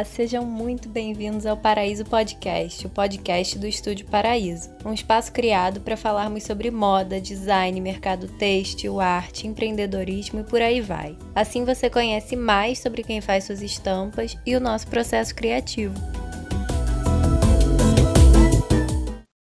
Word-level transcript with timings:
Olá, 0.00 0.04
sejam 0.06 0.46
muito 0.46 0.88
bem-vindos 0.88 1.44
ao 1.44 1.58
Paraíso 1.58 2.06
Podcast, 2.06 2.86
o 2.86 2.88
podcast 2.88 3.58
do 3.58 3.66
Estúdio 3.66 4.06
Paraíso, 4.06 4.74
um 4.82 4.94
espaço 4.94 5.30
criado 5.30 5.82
para 5.82 5.94
falarmos 5.94 6.42
sobre 6.44 6.70
moda, 6.70 7.20
design, 7.20 7.78
mercado 7.82 8.26
têxtil, 8.38 8.98
arte, 8.98 9.46
empreendedorismo 9.46 10.40
e 10.40 10.44
por 10.44 10.62
aí 10.62 10.80
vai. 10.80 11.18
Assim 11.34 11.66
você 11.66 11.90
conhece 11.90 12.34
mais 12.34 12.78
sobre 12.78 13.02
quem 13.02 13.20
faz 13.20 13.44
suas 13.44 13.60
estampas 13.60 14.38
e 14.46 14.56
o 14.56 14.60
nosso 14.60 14.88
processo 14.88 15.34
criativo. 15.34 15.92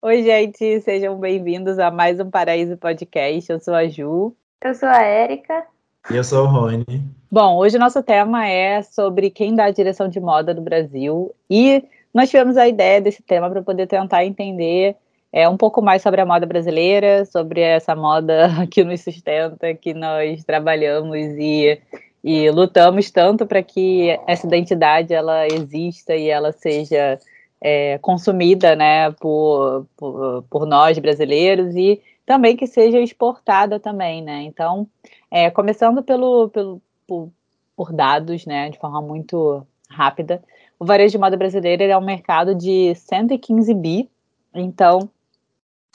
Oi, 0.02 0.24
gente, 0.24 0.80
sejam 0.80 1.20
bem-vindos 1.20 1.78
a 1.78 1.88
mais 1.88 2.18
um 2.18 2.28
Paraíso 2.28 2.76
Podcast. 2.76 3.48
Eu 3.48 3.60
sou 3.60 3.74
a 3.74 3.86
Ju. 3.86 4.34
Eu 4.60 4.74
sou 4.74 4.88
a 4.88 5.02
Érica. 5.02 5.64
E 6.10 6.16
eu 6.16 6.24
sou 6.24 6.44
o 6.44 6.46
Rony. 6.46 6.84
Bom, 7.30 7.58
hoje 7.58 7.76
o 7.76 7.80
nosso 7.80 8.02
tema 8.02 8.48
é 8.48 8.80
sobre 8.80 9.28
quem 9.28 9.54
dá 9.54 9.64
a 9.64 9.70
direção 9.70 10.08
de 10.08 10.18
moda 10.18 10.54
no 10.54 10.62
Brasil. 10.62 11.34
E 11.50 11.84
nós 12.14 12.30
tivemos 12.30 12.56
a 12.56 12.66
ideia 12.66 12.98
desse 12.98 13.22
tema 13.22 13.50
para 13.50 13.62
poder 13.62 13.86
tentar 13.86 14.24
entender 14.24 14.96
é, 15.30 15.46
um 15.46 15.56
pouco 15.58 15.82
mais 15.82 16.00
sobre 16.00 16.22
a 16.22 16.26
moda 16.26 16.46
brasileira, 16.46 17.26
sobre 17.26 17.60
essa 17.60 17.94
moda 17.94 18.48
que 18.72 18.82
nos 18.82 19.02
sustenta, 19.02 19.74
que 19.74 19.92
nós 19.92 20.42
trabalhamos 20.44 21.18
e, 21.18 21.78
e 22.24 22.50
lutamos 22.50 23.10
tanto 23.10 23.44
para 23.44 23.62
que 23.62 24.18
essa 24.26 24.46
identidade 24.46 25.12
ela 25.12 25.46
exista 25.46 26.16
e 26.16 26.30
ela 26.30 26.52
seja 26.52 27.18
é, 27.60 27.98
consumida 27.98 28.74
né, 28.74 29.10
por, 29.10 29.86
por, 29.94 30.42
por 30.48 30.66
nós 30.66 30.98
brasileiros 30.98 31.76
e 31.76 32.00
também 32.28 32.54
que 32.54 32.66
seja 32.66 33.00
exportada 33.00 33.80
também, 33.80 34.20
né? 34.22 34.42
Então, 34.42 34.86
é, 35.30 35.50
começando 35.50 36.02
pelo, 36.02 36.50
pelo 36.50 36.78
por, 37.06 37.32
por, 37.74 37.90
dados, 37.90 38.44
né, 38.44 38.68
de 38.68 38.78
forma 38.78 39.00
muito 39.00 39.66
rápida, 39.88 40.44
o 40.78 40.84
varejo 40.84 41.12
de 41.12 41.18
moda 41.18 41.38
brasileiro 41.38 41.82
é 41.82 41.96
um 41.96 42.04
mercado 42.04 42.54
de 42.54 42.94
115 42.94 43.72
bi, 43.72 44.10
então 44.52 45.08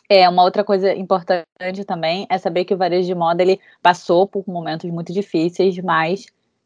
é 0.09 0.28
uma 0.28 0.42
outra 0.42 0.64
coisa 0.64 0.92
importante 0.95 1.86
também 1.86 2.25
é 2.28 2.40
saber 2.40 2.66
que 2.66 2.73
o 2.73 2.78
varejo 2.78 3.06
de 3.06 3.14
moda 3.14 3.44
ele 3.44 3.59
passou 3.80 4.28
por 4.28 4.44
momentos 4.47 4.90
muito 4.90 5.14
difíceis, 5.14 5.78
mas 5.78 6.25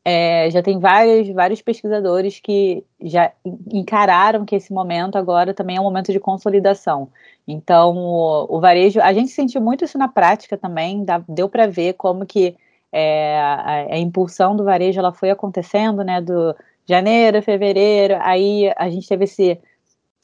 é, 0.10 0.50
já 0.52 0.64
tem 0.64 0.80
vários, 0.80 1.28
vários 1.32 1.62
pesquisadores 1.62 2.40
que 2.40 2.82
já 3.02 3.30
encararam 3.74 4.46
que 4.46 4.56
esse 4.56 4.72
momento 4.72 5.18
agora 5.18 5.54
também 5.54 5.76
é 5.76 5.82
um 5.82 5.84
momento 5.84 6.14
de 6.14 6.20
consolidação. 6.20 7.10
Então, 7.46 7.94
o, 7.98 8.56
o 8.56 8.62
varejo, 8.62 9.02
a 9.02 9.12
gente 9.12 9.32
sentiu 9.32 9.60
muito 9.60 9.84
isso 9.84 9.98
na 9.98 10.08
prática 10.08 10.58
também, 10.58 11.04
dá, 11.04 11.22
deu 11.28 11.50
para 11.50 11.68
ver 11.68 11.96
como 11.96 12.26
que 12.26 12.56
é, 12.90 13.38
a, 13.38 13.88
a, 13.96 13.98
impulsão 13.98 14.56
do 14.56 14.64
varejo 14.64 14.98
ela 14.98 15.12
foi 15.12 15.30
acontecendo, 15.30 16.06
né, 16.06 16.22
do 16.22 16.56
janeiro, 16.88 17.42
fevereiro, 17.42 18.16
aí 18.22 18.72
a 18.78 18.90
gente 18.90 19.10
teve 19.10 19.26
esse 19.26 19.60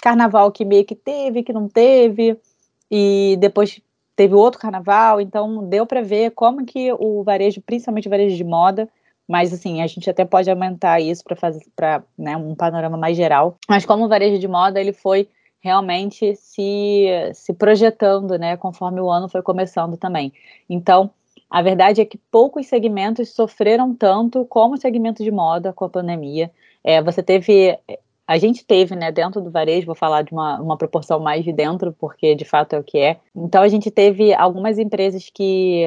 carnaval 0.01 0.49
que 0.49 0.63
meio 0.63 0.85
que 0.85 0.95
teve, 0.95 1.43
que 1.43 1.51
não 1.51 1.67
teve, 1.67 2.39
e 2.89 3.35
depois 3.37 3.81
teve 4.15 4.33
outro 4.33 4.61
carnaval, 4.61 5.19
então 5.19 5.67
deu 5.67 5.85
para 5.85 6.01
ver 6.01 6.31
como 6.31 6.65
que 6.65 6.93
o 6.93 7.21
varejo, 7.21 7.61
principalmente 7.61 8.07
o 8.07 8.11
varejo 8.11 8.37
de 8.37 8.45
moda, 8.45 8.87
mas 9.27 9.53
assim, 9.53 9.81
a 9.81 9.87
gente 9.87 10.09
até 10.09 10.25
pode 10.25 10.49
aumentar 10.49 10.99
isso 10.99 11.23
para 11.23 11.35
fazer 11.35 11.65
para 11.75 12.03
né, 12.17 12.35
um 12.35 12.55
panorama 12.55 12.97
mais 12.97 13.15
geral. 13.15 13.57
Mas 13.69 13.85
como 13.85 14.05
o 14.05 14.09
varejo 14.09 14.39
de 14.39 14.47
moda 14.47 14.79
ele 14.79 14.93
foi 14.93 15.27
realmente 15.63 16.35
se, 16.35 17.07
se 17.33 17.53
projetando, 17.53 18.37
né, 18.37 18.57
conforme 18.57 18.99
o 18.99 19.09
ano 19.09 19.29
foi 19.29 19.41
começando 19.41 19.95
também. 19.95 20.33
Então, 20.69 21.09
a 21.49 21.61
verdade 21.61 22.01
é 22.01 22.05
que 22.05 22.17
poucos 22.17 22.67
segmentos 22.67 23.29
sofreram 23.29 23.95
tanto 23.95 24.43
como 24.45 24.73
o 24.73 24.77
segmento 24.77 25.23
de 25.23 25.31
moda 25.31 25.71
com 25.71 25.85
a 25.85 25.89
pandemia. 25.89 26.51
É, 26.83 27.01
você 27.01 27.23
teve, 27.23 27.79
a 28.27 28.37
gente 28.37 28.65
teve, 28.65 28.93
né, 28.93 29.09
dentro 29.09 29.39
do 29.39 29.49
varejo, 29.49 29.85
vou 29.85 29.95
falar 29.95 30.23
de 30.23 30.33
uma, 30.33 30.59
uma 30.59 30.77
proporção 30.77 31.21
mais 31.21 31.45
de 31.45 31.53
dentro, 31.53 31.93
porque 31.93 32.35
de 32.35 32.43
fato 32.43 32.73
é 32.73 32.79
o 32.79 32.83
que 32.83 32.97
é. 32.97 33.17
Então, 33.33 33.61
a 33.61 33.67
gente 33.69 33.89
teve 33.89 34.33
algumas 34.33 34.77
empresas 34.77 35.29
que, 35.33 35.85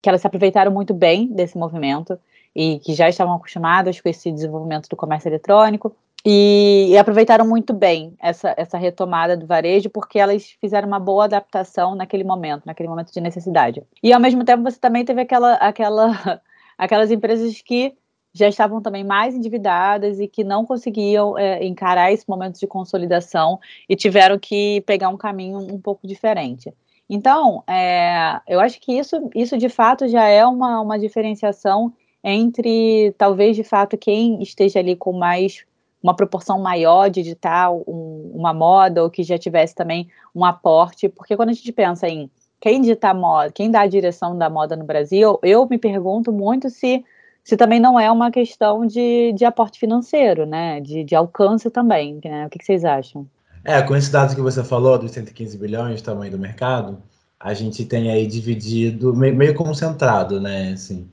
que 0.00 0.08
elas 0.08 0.20
se 0.20 0.26
aproveitaram 0.28 0.70
muito 0.70 0.94
bem 0.94 1.26
desse 1.26 1.58
movimento 1.58 2.16
e 2.54 2.78
que 2.80 2.94
já 2.94 3.08
estavam 3.08 3.34
acostumadas 3.34 4.00
com 4.00 4.08
esse 4.08 4.30
desenvolvimento 4.30 4.88
do 4.88 4.96
comércio 4.96 5.28
eletrônico 5.28 5.94
e, 6.24 6.88
e, 6.90 6.98
aproveitaram 6.98 7.46
muito 7.46 7.72
bem 7.72 8.14
essa, 8.20 8.52
essa 8.56 8.76
retomada 8.76 9.36
do 9.36 9.46
varejo 9.46 9.88
porque 9.88 10.18
elas 10.18 10.50
fizeram 10.60 10.86
uma 10.86 11.00
boa 11.00 11.24
adaptação 11.24 11.94
naquele 11.94 12.24
momento, 12.24 12.64
naquele 12.66 12.88
momento 12.88 13.12
de 13.12 13.20
necessidade. 13.20 13.82
E 14.02 14.12
ao 14.12 14.20
mesmo 14.20 14.44
tempo 14.44 14.62
você 14.62 14.78
também 14.78 15.04
teve 15.04 15.22
aquela, 15.22 15.54
aquela, 15.54 16.42
aquelas 16.76 17.10
empresas 17.10 17.62
que 17.62 17.94
já 18.32 18.48
estavam 18.48 18.80
também 18.80 19.02
mais 19.02 19.34
endividadas 19.34 20.20
e 20.20 20.28
que 20.28 20.44
não 20.44 20.64
conseguiam 20.64 21.36
é, 21.38 21.64
encarar 21.64 22.12
esse 22.12 22.28
momento 22.28 22.60
de 22.60 22.66
consolidação 22.66 23.58
e 23.88 23.96
tiveram 23.96 24.38
que 24.38 24.82
pegar 24.82 25.08
um 25.08 25.16
caminho 25.16 25.58
um 25.58 25.80
pouco 25.80 26.06
diferente. 26.06 26.72
Então, 27.08 27.64
é, 27.66 28.40
eu 28.46 28.60
acho 28.60 28.80
que 28.80 28.92
isso, 28.92 29.30
isso 29.34 29.58
de 29.58 29.68
fato 29.68 30.06
já 30.06 30.28
é 30.28 30.46
uma, 30.46 30.80
uma 30.80 30.98
diferenciação 30.98 31.92
entre 32.22 33.14
talvez 33.16 33.56
de 33.56 33.64
fato 33.64 33.96
quem 33.96 34.42
esteja 34.42 34.78
ali 34.78 34.94
com 34.94 35.12
mais 35.12 35.64
uma 36.02 36.14
proporção 36.14 36.58
maior 36.58 37.10
de 37.10 37.20
editar 37.20 37.70
um, 37.70 38.32
uma 38.34 38.54
moda 38.54 39.02
ou 39.02 39.10
que 39.10 39.22
já 39.22 39.38
tivesse 39.38 39.74
também 39.74 40.08
um 40.34 40.44
aporte, 40.44 41.08
porque 41.08 41.36
quando 41.36 41.50
a 41.50 41.52
gente 41.52 41.72
pensa 41.72 42.08
em 42.08 42.30
quem 42.58 42.80
dita 42.80 43.12
moda, 43.14 43.50
quem 43.52 43.70
dá 43.70 43.82
a 43.82 43.86
direção 43.86 44.36
da 44.36 44.50
moda 44.50 44.76
no 44.76 44.84
Brasil, 44.84 45.38
eu 45.42 45.66
me 45.68 45.78
pergunto 45.78 46.32
muito 46.32 46.68
se, 46.68 47.04
se 47.42 47.56
também 47.56 47.80
não 47.80 47.98
é 47.98 48.10
uma 48.10 48.30
questão 48.30 48.86
de, 48.86 49.32
de 49.32 49.44
aporte 49.44 49.78
financeiro, 49.78 50.46
né, 50.46 50.80
de, 50.80 51.04
de 51.04 51.14
alcance 51.14 51.70
também, 51.70 52.18
né? 52.24 52.46
o 52.46 52.50
que, 52.50 52.58
que 52.58 52.64
vocês 52.64 52.84
acham? 52.84 53.26
É, 53.64 53.82
com 53.82 53.94
esses 53.94 54.10
dados 54.10 54.34
que 54.34 54.40
você 54.40 54.64
falou, 54.64 54.98
dos 54.98 55.10
115 55.10 55.58
bilhões, 55.58 56.00
tamanho 56.00 56.32
do 56.32 56.38
mercado, 56.38 57.02
a 57.38 57.52
gente 57.52 57.84
tem 57.84 58.10
aí 58.10 58.26
dividido, 58.26 59.14
meio, 59.14 59.34
meio 59.34 59.54
concentrado, 59.54 60.40
né, 60.40 60.72
assim, 60.72 61.08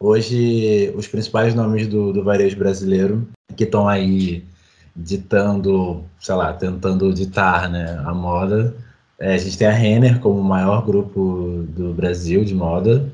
Hoje, 0.00 0.92
os 0.96 1.08
principais 1.08 1.54
nomes 1.54 1.88
do, 1.88 2.12
do 2.12 2.22
varejo 2.22 2.56
brasileiro 2.56 3.26
que 3.56 3.64
estão 3.64 3.88
aí 3.88 4.44
ditando, 4.94 6.04
sei 6.20 6.34
lá, 6.36 6.52
tentando 6.52 7.12
ditar 7.12 7.68
né, 7.68 8.00
a 8.04 8.14
moda. 8.14 8.76
É, 9.18 9.34
a 9.34 9.38
gente 9.38 9.58
tem 9.58 9.66
a 9.66 9.72
Renner 9.72 10.20
como 10.20 10.40
o 10.40 10.44
maior 10.44 10.86
grupo 10.86 11.64
do 11.70 11.92
Brasil 11.92 12.44
de 12.44 12.54
moda. 12.54 13.10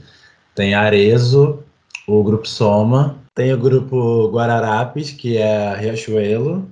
Tem 0.55 0.75
a 0.75 0.83
Arezo, 0.83 1.63
o 2.07 2.23
grupo 2.23 2.47
Soma. 2.47 3.17
Tem 3.35 3.53
o 3.55 3.59
grupo 3.59 4.29
Guararapes, 4.29 5.11
que 5.11 5.39
é 5.39 5.69
a 5.69 5.75
Riachuelo. 5.75 6.69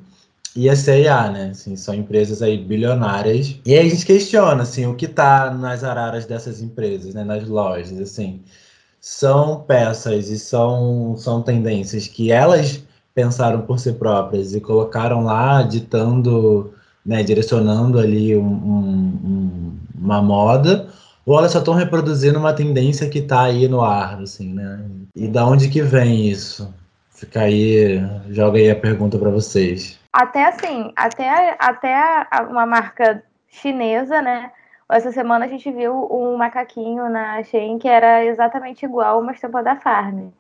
E 0.55 0.69
a 0.69 0.77
CIA, 0.77 1.31
né? 1.31 1.49
Assim, 1.53 1.75
são 1.75 1.95
empresas 1.95 2.43
aí 2.43 2.59
bilionárias. 2.59 3.59
E 3.65 3.73
aí 3.73 3.87
a 3.87 3.89
gente 3.89 4.05
questiona, 4.05 4.63
assim, 4.63 4.85
o 4.87 4.95
que 4.95 5.07
está 5.07 5.51
nas 5.51 5.83
araras 5.83 6.27
dessas 6.27 6.61
empresas, 6.61 7.15
né? 7.15 7.25
Nas 7.25 7.49
lojas, 7.49 7.99
assim 7.99 8.43
são 9.03 9.61
peças 9.63 10.29
e 10.29 10.39
são, 10.39 11.17
são 11.17 11.43
tendências 11.43 12.07
que 12.07 12.31
elas 12.31 12.85
pensaram 13.13 13.63
por 13.63 13.81
si 13.81 13.93
próprias 13.93 14.55
e 14.55 14.61
colocaram 14.61 15.25
lá, 15.25 15.61
ditando, 15.63 16.73
né, 17.05 17.21
direcionando 17.25 17.99
ali 17.99 18.37
um, 18.37 18.47
um, 18.47 19.79
uma 20.01 20.23
moda, 20.23 20.89
ou 21.27 21.37
elas 21.37 21.51
só 21.51 21.59
estão 21.59 21.75
reproduzindo 21.75 22.39
uma 22.39 22.53
tendência 22.53 23.09
que 23.11 23.19
está 23.19 23.43
aí 23.43 23.67
no 23.67 23.83
ar, 23.83 24.21
assim, 24.23 24.55
né? 24.55 24.81
E 25.17 25.27
da 25.27 25.45
onde 25.45 25.69
que 25.69 25.83
vem 25.83 26.29
isso? 26.29 26.73
Fica 27.11 27.41
aí, 27.41 28.01
joga 28.31 28.59
aí 28.59 28.71
a 28.71 28.77
pergunta 28.77 29.19
para 29.19 29.31
vocês. 29.31 29.99
Até 30.13 30.47
assim, 30.47 30.93
até, 30.95 31.57
até 31.59 32.27
uma 32.49 32.67
marca 32.67 33.23
chinesa, 33.49 34.23
né? 34.23 34.53
Essa 34.91 35.13
semana 35.13 35.45
a 35.45 35.49
gente 35.49 35.71
viu 35.71 36.09
um 36.11 36.37
macaquinho 36.37 37.09
na 37.09 37.43
Shein 37.43 37.79
que 37.79 37.89
era 37.89 38.25
exatamente 38.25 38.85
igual 38.85 39.21
uma 39.21 39.33
estampa 39.33 39.63
da 39.63 39.77
Farm. 39.77 40.31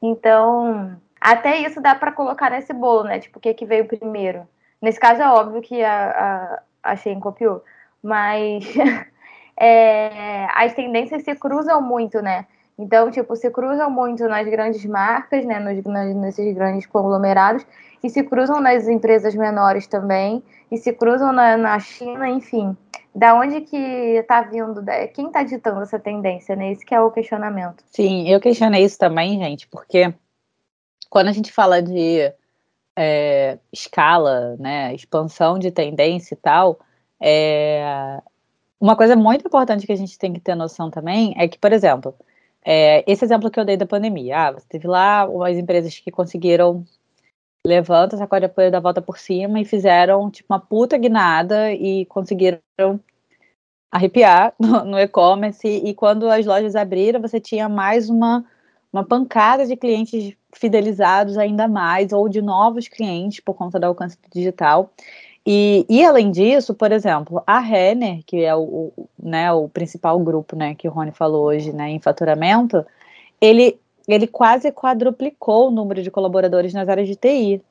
Então, 0.00 0.96
até 1.20 1.56
isso 1.58 1.80
dá 1.80 1.94
para 1.94 2.12
colocar 2.12 2.50
nesse 2.50 2.72
bolo, 2.72 3.04
né? 3.04 3.18
Tipo, 3.18 3.38
o 3.38 3.40
que, 3.40 3.54
que 3.54 3.66
veio 3.66 3.86
primeiro. 3.86 4.46
Nesse 4.80 5.00
caso 5.00 5.22
é 5.22 5.28
óbvio 5.28 5.62
que 5.62 5.82
a, 5.82 6.60
a, 6.82 6.92
a 6.92 6.96
Shein 6.96 7.18
copiou, 7.18 7.64
mas 8.02 8.64
é, 9.58 10.46
as 10.54 10.74
tendências 10.74 11.24
se 11.24 11.34
cruzam 11.34 11.80
muito, 11.80 12.20
né? 12.22 12.46
Então, 12.78 13.10
tipo, 13.10 13.34
se 13.34 13.50
cruzam 13.50 13.90
muito 13.90 14.28
nas 14.28 14.46
grandes 14.46 14.84
marcas, 14.84 15.44
né? 15.44 15.58
Nos, 15.58 15.82
nas, 15.84 16.14
nesses 16.14 16.54
grandes 16.54 16.86
conglomerados, 16.86 17.66
e 18.04 18.10
se 18.10 18.22
cruzam 18.22 18.60
nas 18.60 18.86
empresas 18.86 19.34
menores 19.34 19.86
também, 19.86 20.42
e 20.70 20.76
se 20.76 20.92
cruzam 20.92 21.32
na, 21.32 21.56
na 21.56 21.78
China, 21.80 22.28
enfim 22.28 22.76
da 23.16 23.34
onde 23.34 23.62
que 23.62 23.76
está 23.76 24.42
vindo, 24.42 24.84
quem 25.14 25.28
está 25.28 25.42
ditando 25.42 25.80
essa 25.80 25.98
tendência, 25.98 26.54
né? 26.54 26.70
Esse 26.70 26.84
que 26.84 26.94
é 26.94 27.00
o 27.00 27.10
questionamento. 27.10 27.82
Sim, 27.90 28.28
eu 28.28 28.38
questionei 28.38 28.84
isso 28.84 28.98
também, 28.98 29.38
gente, 29.38 29.66
porque 29.68 30.12
quando 31.08 31.28
a 31.28 31.32
gente 31.32 31.50
fala 31.50 31.82
de 31.82 32.30
é, 32.94 33.58
escala, 33.72 34.54
né, 34.58 34.94
expansão 34.94 35.58
de 35.58 35.70
tendência 35.70 36.34
e 36.34 36.36
tal, 36.36 36.78
é, 37.18 38.20
uma 38.78 38.94
coisa 38.94 39.16
muito 39.16 39.46
importante 39.46 39.86
que 39.86 39.92
a 39.92 39.96
gente 39.96 40.18
tem 40.18 40.34
que 40.34 40.40
ter 40.40 40.54
noção 40.54 40.90
também 40.90 41.34
é 41.38 41.48
que, 41.48 41.58
por 41.58 41.72
exemplo, 41.72 42.14
é, 42.62 43.02
esse 43.10 43.24
exemplo 43.24 43.50
que 43.50 43.58
eu 43.58 43.64
dei 43.64 43.78
da 43.78 43.86
pandemia, 43.86 44.48
ah, 44.48 44.52
você 44.52 44.66
teve 44.68 44.86
lá 44.86 45.22
as 45.22 45.56
empresas 45.56 45.98
que 45.98 46.10
conseguiram 46.10 46.84
levanta, 47.66 48.16
sacode 48.16 48.44
a 48.44 48.48
poeira 48.48 48.70
da 48.70 48.80
volta 48.80 49.02
por 49.02 49.18
cima 49.18 49.60
e 49.60 49.64
fizeram 49.64 50.30
tipo 50.30 50.52
uma 50.52 50.60
puta 50.60 50.96
guinada 50.96 51.72
e 51.72 52.06
conseguiram 52.06 52.60
arrepiar 53.90 54.54
no, 54.60 54.84
no 54.84 54.98
e-commerce. 54.98 55.66
E 55.66 55.92
quando 55.94 56.28
as 56.28 56.46
lojas 56.46 56.76
abriram, 56.76 57.20
você 57.20 57.40
tinha 57.40 57.68
mais 57.68 58.08
uma, 58.08 58.44
uma 58.92 59.04
pancada 59.04 59.66
de 59.66 59.76
clientes 59.76 60.34
fidelizados 60.54 61.36
ainda 61.36 61.68
mais, 61.68 62.12
ou 62.12 62.28
de 62.28 62.40
novos 62.40 62.88
clientes 62.88 63.40
por 63.40 63.54
conta 63.54 63.78
do 63.78 63.84
alcance 63.84 64.16
digital. 64.32 64.90
E, 65.48 65.86
e, 65.88 66.04
além 66.04 66.32
disso, 66.32 66.74
por 66.74 66.90
exemplo, 66.90 67.40
a 67.46 67.60
Renner, 67.60 68.20
que 68.26 68.42
é 68.42 68.54
o, 68.54 68.92
o, 68.96 69.08
né, 69.22 69.52
o 69.52 69.68
principal 69.68 70.18
grupo 70.18 70.56
né, 70.56 70.74
que 70.74 70.88
o 70.88 70.90
Rony 70.90 71.12
falou 71.12 71.44
hoje 71.44 71.72
né, 71.72 71.88
em 71.90 72.00
faturamento, 72.00 72.84
ele, 73.40 73.78
ele 74.14 74.26
quase 74.26 74.70
quadruplicou 74.70 75.68
o 75.68 75.70
número 75.70 76.02
de 76.02 76.10
colaboradores 76.10 76.72
nas 76.72 76.88
áreas 76.88 77.08
de 77.08 77.16
TI. 77.16 77.62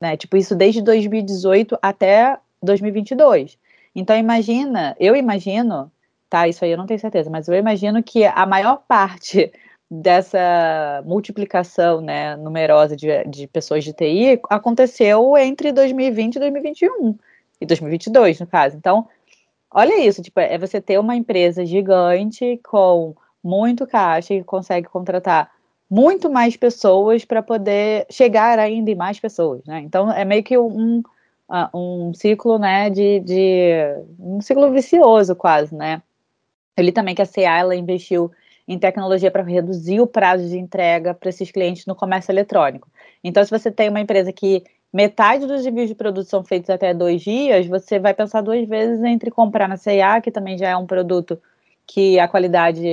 Né, 0.00 0.16
tipo, 0.16 0.36
isso 0.36 0.54
desde 0.54 0.82
2018 0.82 1.78
até 1.80 2.38
2022. 2.62 3.58
Então, 3.94 4.14
imagina, 4.16 4.94
eu 5.00 5.16
imagino, 5.16 5.90
tá? 6.28 6.46
Isso 6.46 6.64
aí 6.64 6.70
eu 6.70 6.76
não 6.76 6.86
tenho 6.86 7.00
certeza, 7.00 7.30
mas 7.30 7.48
eu 7.48 7.54
imagino 7.54 8.02
que 8.02 8.24
a 8.24 8.44
maior 8.44 8.82
parte 8.86 9.50
dessa 9.90 11.02
multiplicação 11.06 12.00
né, 12.00 12.36
numerosa 12.36 12.94
de, 12.94 13.24
de 13.24 13.46
pessoas 13.46 13.84
de 13.84 13.92
TI 13.94 14.40
aconteceu 14.50 15.36
entre 15.38 15.72
2020 15.72 16.36
e 16.36 16.38
2021, 16.40 17.18
e 17.60 17.66
2022, 17.66 18.40
no 18.40 18.46
caso. 18.46 18.76
Então, 18.76 19.08
olha 19.70 19.98
isso, 20.04 20.22
tipo, 20.22 20.40
é 20.40 20.58
você 20.58 20.80
ter 20.80 20.98
uma 20.98 21.16
empresa 21.16 21.64
gigante 21.64 22.60
com 22.68 23.14
muito 23.46 23.86
caixa 23.86 24.34
que 24.34 24.42
consegue 24.42 24.88
contratar 24.88 25.50
muito 25.88 26.28
mais 26.28 26.56
pessoas 26.56 27.24
para 27.24 27.40
poder 27.40 28.06
chegar 28.10 28.58
ainda 28.58 28.90
em 28.90 28.96
mais 28.96 29.20
pessoas, 29.20 29.64
né? 29.64 29.80
Então, 29.80 30.10
é 30.10 30.24
meio 30.24 30.42
que 30.42 30.58
um, 30.58 31.00
um 31.72 32.12
ciclo, 32.12 32.58
né, 32.58 32.90
de, 32.90 33.20
de 33.20 33.72
um 34.18 34.40
ciclo 34.40 34.70
vicioso 34.72 35.36
quase, 35.36 35.72
né? 35.72 36.02
Ele 36.76 36.90
também 36.90 37.14
que 37.14 37.22
a 37.22 37.26
CA, 37.26 37.58
ela 37.58 37.76
investiu 37.76 38.32
em 38.66 38.78
tecnologia 38.80 39.30
para 39.30 39.44
reduzir 39.44 40.00
o 40.00 40.08
prazo 40.08 40.48
de 40.48 40.58
entrega 40.58 41.14
para 41.14 41.28
esses 41.28 41.52
clientes 41.52 41.86
no 41.86 41.94
comércio 41.94 42.32
eletrônico. 42.32 42.88
Então, 43.22 43.44
se 43.44 43.50
você 43.50 43.70
tem 43.70 43.88
uma 43.88 44.00
empresa 44.00 44.32
que 44.32 44.64
metade 44.92 45.46
dos 45.46 45.64
envios 45.64 45.88
de 45.88 45.94
produto 45.94 46.28
são 46.28 46.42
feitos 46.42 46.68
até 46.68 46.92
dois 46.92 47.22
dias, 47.22 47.66
você 47.68 48.00
vai 48.00 48.12
pensar 48.12 48.40
duas 48.40 48.66
vezes 48.66 49.04
entre 49.04 49.30
comprar 49.30 49.68
na 49.68 49.76
C&A, 49.76 50.20
que 50.20 50.32
também 50.32 50.58
já 50.58 50.70
é 50.70 50.76
um 50.76 50.86
produto 50.86 51.40
que 51.86 52.18
a 52.18 52.26
qualidade 52.26 52.84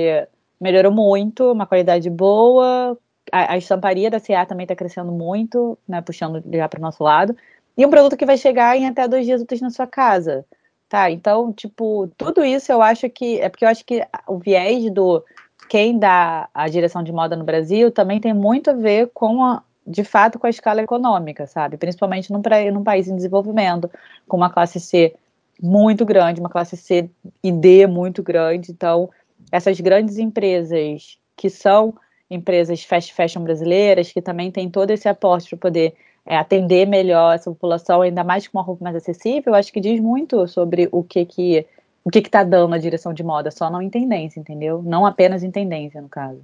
melhorou 0.60 0.92
muito, 0.92 1.52
uma 1.52 1.66
qualidade 1.66 2.08
boa, 2.10 2.98
a, 3.32 3.52
a 3.52 3.56
estamparia 3.56 4.10
da 4.10 4.18
C&A 4.18 4.46
também 4.46 4.64
está 4.64 4.74
crescendo 4.74 5.12
muito, 5.12 5.78
né, 5.88 6.00
puxando 6.00 6.42
já 6.52 6.68
para 6.68 6.78
o 6.78 6.82
nosso 6.82 7.02
lado, 7.02 7.36
e 7.76 7.84
um 7.84 7.90
produto 7.90 8.16
que 8.16 8.26
vai 8.26 8.36
chegar 8.36 8.76
em 8.76 8.86
até 8.86 9.08
dois 9.08 9.26
dias 9.26 9.42
úteis 9.42 9.60
na 9.60 9.70
sua 9.70 9.86
casa, 9.86 10.44
tá? 10.88 11.10
Então, 11.10 11.52
tipo, 11.52 12.08
tudo 12.16 12.44
isso 12.44 12.70
eu 12.70 12.80
acho 12.80 13.08
que, 13.10 13.40
é 13.40 13.48
porque 13.48 13.64
eu 13.64 13.68
acho 13.68 13.84
que 13.84 14.06
o 14.28 14.38
viés 14.38 14.90
do 14.92 15.24
quem 15.68 15.98
dá 15.98 16.48
a 16.54 16.68
direção 16.68 17.02
de 17.02 17.12
moda 17.12 17.34
no 17.34 17.44
Brasil 17.44 17.90
também 17.90 18.20
tem 18.20 18.32
muito 18.32 18.70
a 18.70 18.74
ver 18.74 19.10
com 19.12 19.42
a, 19.42 19.62
de 19.86 20.04
fato 20.04 20.38
com 20.38 20.46
a 20.46 20.50
escala 20.50 20.82
econômica, 20.82 21.46
sabe? 21.46 21.76
Principalmente 21.76 22.32
num, 22.32 22.42
num 22.72 22.84
país 22.84 23.08
em 23.08 23.16
desenvolvimento, 23.16 23.90
com 24.28 24.36
uma 24.36 24.50
classe 24.50 24.78
C 24.78 25.14
muito 25.60 26.04
grande, 26.04 26.40
uma 26.40 26.48
classe 26.48 26.76
C 26.76 27.10
e 27.42 27.50
D 27.50 27.86
muito 27.86 28.22
grande. 28.22 28.70
Então, 28.70 29.10
essas 29.50 29.80
grandes 29.80 30.18
empresas 30.18 31.18
que 31.36 31.50
são 31.50 31.94
empresas 32.30 32.82
fast 32.84 33.12
fashion 33.14 33.42
brasileiras, 33.42 34.12
que 34.12 34.22
também 34.22 34.50
têm 34.50 34.70
todo 34.70 34.90
esse 34.90 35.08
aporte 35.08 35.50
para 35.50 35.58
poder 35.58 35.94
é, 36.26 36.36
atender 36.36 36.86
melhor 36.86 37.34
essa 37.34 37.50
população, 37.50 38.02
ainda 38.02 38.24
mais 38.24 38.48
com 38.48 38.58
uma 38.58 38.64
roupa 38.64 38.84
mais 38.84 38.96
acessível, 38.96 39.54
acho 39.54 39.72
que 39.72 39.80
diz 39.80 40.00
muito 40.00 40.46
sobre 40.48 40.88
o 40.90 41.02
que 41.02 41.24
que 41.26 41.66
o 42.02 42.10
que 42.10 42.18
está 42.18 42.44
dando 42.44 42.74
a 42.74 42.78
direção 42.78 43.14
de 43.14 43.22
moda, 43.22 43.50
só 43.50 43.70
não 43.70 43.80
em 43.80 43.88
tendência, 43.88 44.38
entendeu? 44.38 44.82
Não 44.82 45.06
apenas 45.06 45.42
em 45.42 45.50
tendência, 45.50 46.02
no 46.02 46.08
caso. 46.08 46.40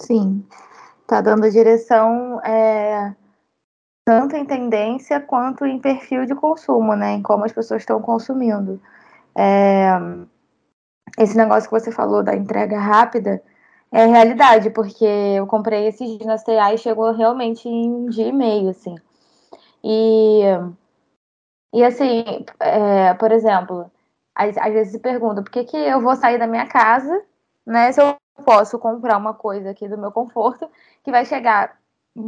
Sim, 0.00 0.42
está 1.02 1.20
dando 1.20 1.50
direção 1.50 2.40
é, 2.42 3.14
tanto 4.06 4.36
em 4.36 4.46
tendência 4.46 5.20
quanto 5.20 5.66
em 5.66 5.78
perfil 5.78 6.24
de 6.24 6.34
consumo, 6.34 6.94
né? 6.94 7.14
Em 7.14 7.22
como 7.22 7.44
as 7.44 7.52
pessoas 7.52 7.82
estão 7.82 8.00
consumindo. 8.00 8.80
É, 9.36 9.90
esse 11.18 11.36
negócio 11.36 11.68
que 11.68 11.78
você 11.78 11.90
falou 11.90 12.22
da 12.22 12.34
entrega 12.34 12.78
rápida 12.78 13.42
é 13.92 14.04
realidade, 14.06 14.70
porque 14.70 15.04
eu 15.04 15.46
comprei 15.46 15.86
esses 15.86 16.18
dias 16.18 16.44
na 16.46 16.74
e 16.74 16.78
chegou 16.78 17.12
realmente 17.12 17.68
em 17.68 18.06
dia 18.06 18.28
e 18.28 18.32
meio, 18.32 18.70
assim. 18.70 18.96
E, 19.82 20.42
e 21.72 21.84
assim, 21.84 22.24
é, 22.60 23.14
por 23.14 23.32
exemplo, 23.32 23.90
às, 24.34 24.56
às 24.58 24.72
vezes 24.72 24.92
se 24.92 24.98
pergunta 24.98 25.42
por 25.42 25.50
que, 25.50 25.64
que 25.64 25.76
eu 25.76 26.00
vou 26.00 26.16
sair 26.16 26.38
da 26.38 26.46
minha 26.46 26.66
casa, 26.66 27.22
né? 27.64 27.92
Se 27.92 28.00
eu 28.02 28.16
posso 28.44 28.78
comprar 28.78 29.16
uma 29.16 29.34
coisa 29.34 29.70
aqui 29.70 29.88
do 29.88 29.96
meu 29.96 30.12
conforto, 30.12 30.68
que 31.02 31.10
vai 31.10 31.24
chegar 31.24 31.78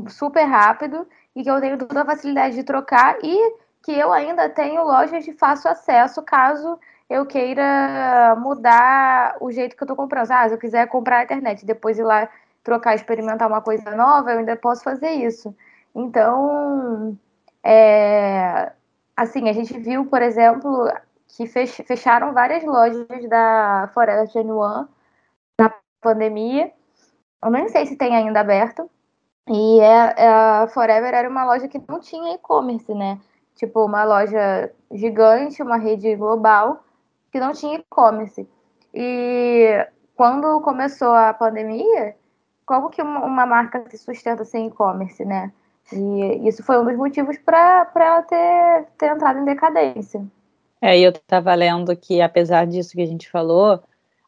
super 0.09 0.45
rápido 0.45 1.07
e 1.35 1.43
que 1.43 1.51
eu 1.51 1.61
tenho 1.61 1.79
toda 1.79 2.03
a 2.03 2.07
facilidade 2.07 2.55
de 2.55 2.63
trocar 2.63 3.19
e 3.23 3.57
que 3.83 3.93
eu 3.93 4.13
ainda 4.13 4.49
tenho 4.49 4.85
lojas 4.85 5.25
de 5.25 5.33
fácil 5.33 5.71
acesso 5.71 6.23
caso 6.23 6.79
eu 7.09 7.27
queira 7.27 8.37
mudar 8.37 9.37
o 9.41 9.51
jeito 9.51 9.77
que 9.77 9.83
eu 9.83 9.87
tô 9.87 9.97
comprando. 9.97 10.31
Ah, 10.31 10.49
se 10.49 10.55
eu 10.55 10.59
quiser 10.59 10.87
comprar 10.89 11.19
a 11.19 11.25
internet, 11.25 11.65
depois 11.65 11.99
ir 11.99 12.05
lá 12.05 12.29
trocar, 12.63 12.95
experimentar 12.95 13.49
uma 13.49 13.63
coisa 13.63 13.95
nova, 13.97 14.33
eu 14.33 14.39
ainda 14.41 14.57
posso 14.57 14.83
fazer 14.85 15.11
isso. 15.11 15.55
Então, 15.95 17.19
é, 17.65 18.73
assim, 19.17 19.49
a 19.49 19.53
gente 19.53 19.79
viu, 19.79 20.07
por 20.07 20.23
exemplo, 20.23 20.91
que 21.29 21.47
fecharam 21.47 22.33
várias 22.33 22.65
lojas 22.65 23.07
da 23.29 23.91
Forever 23.95 24.27
21 24.27 24.87
na 25.59 25.75
pandemia. 26.01 26.73
Eu 27.43 27.51
nem 27.51 27.69
sei 27.69 27.87
se 27.87 27.97
tem 27.97 28.15
ainda 28.17 28.41
aberto. 28.41 28.91
E 29.49 29.81
é, 29.81 30.15
é, 30.17 30.29
a 30.29 30.69
Forever 30.69 31.15
era 31.15 31.29
uma 31.29 31.45
loja 31.45 31.69
que 31.69 31.81
não 31.89 32.01
tinha 32.01 32.35
e-commerce, 32.35 32.93
né? 32.95 33.19
Tipo, 33.57 33.85
uma 33.85 34.05
loja 34.05 34.71
gigante, 34.93 35.63
uma 35.63 35.77
rede 35.79 36.15
global, 36.17 36.85
que 37.31 37.41
não 37.41 37.53
tinha 37.53 37.79
e-commerce. 37.79 38.49
E 38.95 39.87
quando 40.17 40.61
começou 40.61 41.13
a 41.13 41.33
pandemia, 41.33 42.17
como 42.67 42.91
que 42.91 43.01
uma, 43.01 43.47
marca 43.47 43.85
se 43.89 43.99
sustenta 43.99 44.45
sem 44.45 44.67
e-commerce, 44.67 45.25
né? 45.25 45.53
E 45.93 46.47
isso 46.47 46.63
foi 46.63 46.79
um 46.79 46.85
dos 46.85 46.97
motivos 46.97 47.39
para 47.39 47.91
ela 47.95 48.23
ter, 48.23 48.87
ter 48.99 49.13
entrado 49.13 49.39
em 49.39 49.45
decadência. 49.45 50.23
É, 50.81 50.99
e 50.99 51.03
eu 51.03 51.11
estava 51.11 51.55
lendo 51.55 51.97
que, 51.97 52.21
apesar 52.21 52.67
disso 52.67 52.93
que 52.93 53.03
a 53.03 53.07
gente 53.07 53.31
falou, 53.31 53.83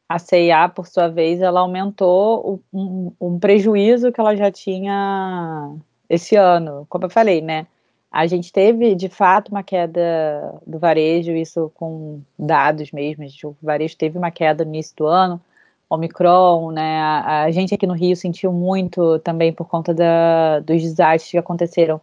a 0.09 0.19
CIA, 0.19 0.69
por 0.69 0.87
sua 0.87 1.09
vez, 1.09 1.41
ela 1.41 1.61
aumentou 1.61 2.61
um, 2.73 3.13
um, 3.21 3.39
prejuízo 3.39 4.11
que 4.11 4.21
ela 4.21 4.35
já 4.35 4.51
tinha 4.51 5.73
esse 6.09 6.35
ano. 6.35 6.87
Como 6.89 7.05
eu 7.05 7.11
falei, 7.11 7.41
né? 7.41 7.67
A 8.11 8.27
gente 8.27 8.53
teve, 8.53 8.95
de 8.95 9.09
fato, 9.09 9.51
uma 9.51 9.63
queda 9.63 10.61
do 10.67 10.79
varejo, 10.79 11.33
isso 11.33 11.71
com 11.75 12.21
dados 12.39 12.91
mesmo. 12.91 13.25
O 13.45 13.57
varejo 13.63 13.97
teve 13.97 14.19
uma 14.19 14.31
queda 14.31 14.65
no 14.65 14.71
início 14.71 14.97
do 14.97 15.07
ano, 15.07 15.41
Omicron, 15.89 16.73
né? 16.73 17.01
A, 17.01 17.43
a 17.45 17.51
gente 17.51 17.75
aqui 17.75 17.87
no 17.87 17.95
Rio 17.95 18.17
sentiu 18.17 18.53
muito 18.53 19.19
também 19.21 19.53
por 19.53 19.69
conta 19.69 19.95
da, 19.95 20.61
dos 20.61 20.83
desastres 20.83 21.31
que 21.31 21.39
aconteceram 21.39 22.01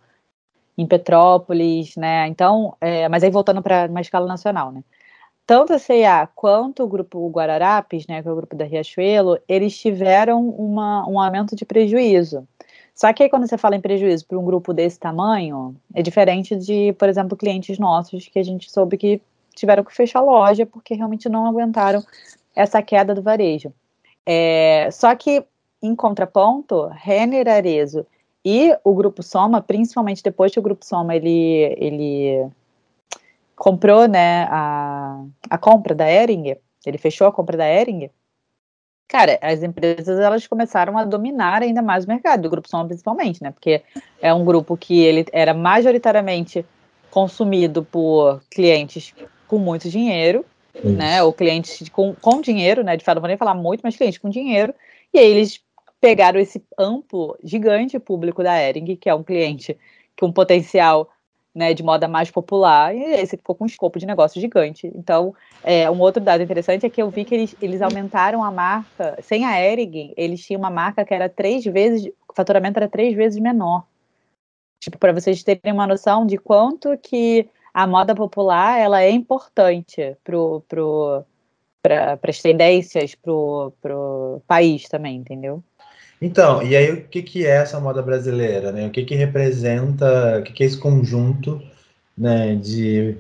em 0.78 0.86
Petrópolis, 0.88 1.96
né? 1.98 2.28
Então, 2.28 2.76
é, 2.80 3.10
mas 3.10 3.24
aí 3.24 3.32
voltando 3.32 3.62
para 3.62 3.88
uma 3.88 4.02
escala 4.02 4.28
nacional, 4.28 4.72
né? 4.72 4.84
Tanto 5.48 5.74
a 5.74 5.80
CIA 5.80 6.28
quanto 6.36 6.84
o 6.84 6.88
grupo 6.88 7.30
Guararapes, 7.30 8.06
né, 8.06 8.22
que 8.22 8.28
é 8.28 8.32
o 8.32 8.36
grupo 8.36 8.54
da 8.54 8.66
Riachuelo, 8.66 9.40
eles 9.48 9.80
tiveram 9.80 10.50
uma, 10.50 11.08
um 11.08 11.18
aumento 11.18 11.56
de 11.56 11.66
prejuízo. 11.66 12.46
Só 12.98 13.14
que 13.14 13.22
aí 13.22 13.30
quando 13.30 13.48
você 13.48 13.60
fala 13.60 13.76
em 13.76 13.80
prejuízo 13.80 14.26
para 14.26 14.40
um 14.40 14.44
grupo 14.44 14.74
desse 14.74 15.00
tamanho, 15.00 15.76
é 15.94 16.02
diferente 16.02 16.56
de, 16.56 16.94
por 16.94 17.08
exemplo, 17.08 17.38
clientes 17.38 17.78
nossos 17.78 18.28
que 18.28 18.40
a 18.40 18.44
gente 18.44 18.72
soube 18.72 18.98
que 18.98 19.22
tiveram 19.56 19.84
que 19.84 19.94
fechar 19.94 20.18
a 20.18 20.24
loja 20.24 20.66
porque 20.66 20.96
realmente 20.96 21.30
não 21.30 21.46
aguentaram 21.46 22.04
essa 22.56 22.82
queda 22.82 23.14
do 23.14 23.22
varejo. 23.22 23.72
É, 24.26 24.90
só 24.92 25.16
que, 25.16 25.46
em 25.80 25.96
contraponto, 25.96 26.88
Renner 26.88 27.48
Arezo 27.48 28.04
e 28.44 28.76
o 28.84 28.96
Grupo 28.96 29.22
Soma, 29.22 29.62
principalmente 29.62 30.24
depois 30.24 30.52
que 30.52 30.60
o 30.60 30.64
Grupo 30.64 30.84
Soma 30.84 31.16
ele, 31.16 31.76
ele 31.78 32.50
comprou 33.56 34.08
né, 34.08 34.48
a, 34.50 35.24
a 35.48 35.58
compra 35.60 35.94
da 35.94 36.10
Ering, 36.10 36.56
ele 36.84 36.98
fechou 36.98 37.28
a 37.28 37.32
compra 37.32 37.58
da 37.58 37.68
Ering, 37.68 38.10
cara, 39.08 39.40
as 39.42 39.64
empresas 39.64 40.20
elas 40.20 40.46
começaram 40.46 40.98
a 40.98 41.06
dominar 41.06 41.62
ainda 41.62 41.82
mais 41.82 42.06
o 42.06 42.08
mercado, 42.08 42.42
do 42.42 42.50
Grupo 42.50 42.70
Soma 42.70 42.86
principalmente, 42.86 43.42
né? 43.42 43.52
Porque 43.52 43.82
é 44.22 44.34
um 44.34 44.44
grupo 44.44 44.76
que 44.76 45.00
ele 45.00 45.26
era 45.32 45.54
majoritariamente 45.54 46.66
consumido 47.10 47.84
por 47.84 48.42
clientes 48.52 49.14
com 49.48 49.58
muito 49.58 49.90
dinheiro, 49.90 50.46
Isso. 50.76 50.90
né? 50.90 51.24
Ou 51.24 51.32
clientes 51.32 51.88
com, 51.90 52.14
com 52.14 52.42
dinheiro, 52.42 52.84
né? 52.84 52.98
De 52.98 53.04
fato, 53.04 53.16
não 53.16 53.22
vou 53.22 53.30
nem 53.30 53.38
falar 53.38 53.56
muito, 53.56 53.82
mas 53.82 53.96
clientes 53.96 54.20
com 54.20 54.30
dinheiro. 54.30 54.74
E 55.14 55.20
aí 55.20 55.32
eles 55.32 55.62
pegaram 56.00 56.40
esse 56.40 56.64
amplo, 56.78 57.38
gigante 57.44 57.98
público 57.98 58.44
da 58.44 58.62
Ering, 58.62 58.96
que 58.96 59.10
é 59.10 59.16
um 59.16 59.24
cliente 59.24 59.78
com 60.20 60.28
um 60.28 60.34
potencial 60.34 61.10
né, 61.58 61.74
de 61.74 61.82
moda 61.82 62.08
mais 62.08 62.30
popular, 62.30 62.96
e 62.96 63.02
esse 63.02 63.36
ficou 63.36 63.56
com 63.56 63.64
um 63.64 63.68
escopo 63.68 63.98
de 63.98 64.06
negócio 64.06 64.40
gigante. 64.40 64.92
Então, 64.94 65.34
é, 65.64 65.90
um 65.90 66.00
outro 66.00 66.24
dado 66.24 66.44
interessante 66.44 66.86
é 66.86 66.90
que 66.90 67.02
eu 67.02 67.10
vi 67.10 67.26
que 67.26 67.34
eles, 67.34 67.56
eles 67.60 67.82
aumentaram 67.82 68.44
a 68.44 68.52
marca, 68.52 69.18
sem 69.24 69.44
a 69.44 69.60
Ering, 69.60 70.14
eles 70.16 70.46
tinham 70.46 70.60
uma 70.60 70.70
marca 70.70 71.04
que 71.04 71.16
era 71.16 71.28
três 71.28 71.66
vezes, 71.66 72.06
o 72.30 72.34
faturamento 72.36 72.78
era 72.78 72.88
três 72.88 73.16
vezes 73.16 73.40
menor. 73.40 73.88
Tipo, 74.80 75.00
para 75.00 75.12
vocês 75.12 75.42
terem 75.42 75.74
uma 75.74 75.88
noção 75.88 76.28
de 76.28 76.38
quanto 76.38 76.96
que 77.00 77.50
a 77.74 77.88
moda 77.88 78.14
popular 78.14 78.80
ela 78.80 79.02
é 79.02 79.10
importante 79.10 80.16
pro, 80.24 80.62
pro, 80.68 81.24
para 81.82 82.20
as 82.22 82.40
tendências 82.40 83.16
pro, 83.16 83.74
pro 83.82 84.44
país 84.48 84.88
também, 84.88 85.16
entendeu? 85.16 85.64
Então, 86.22 86.64
e 86.64 86.76
aí 86.76 86.92
o 86.92 87.08
que, 87.08 87.22
que 87.22 87.46
é 87.46 87.58
essa 87.58 87.80
moda 87.80 88.02
brasileira, 88.02 88.72
né? 88.72 88.88
O 88.88 88.92
que, 88.92 89.04
que 89.04 89.16
representa, 89.16 90.40
o 90.40 90.44
que, 90.44 90.54
que 90.54 90.64
é 90.64 90.66
esse 90.66 90.78
conjunto 90.78 91.62
né, 92.18 92.56
de 92.56 93.18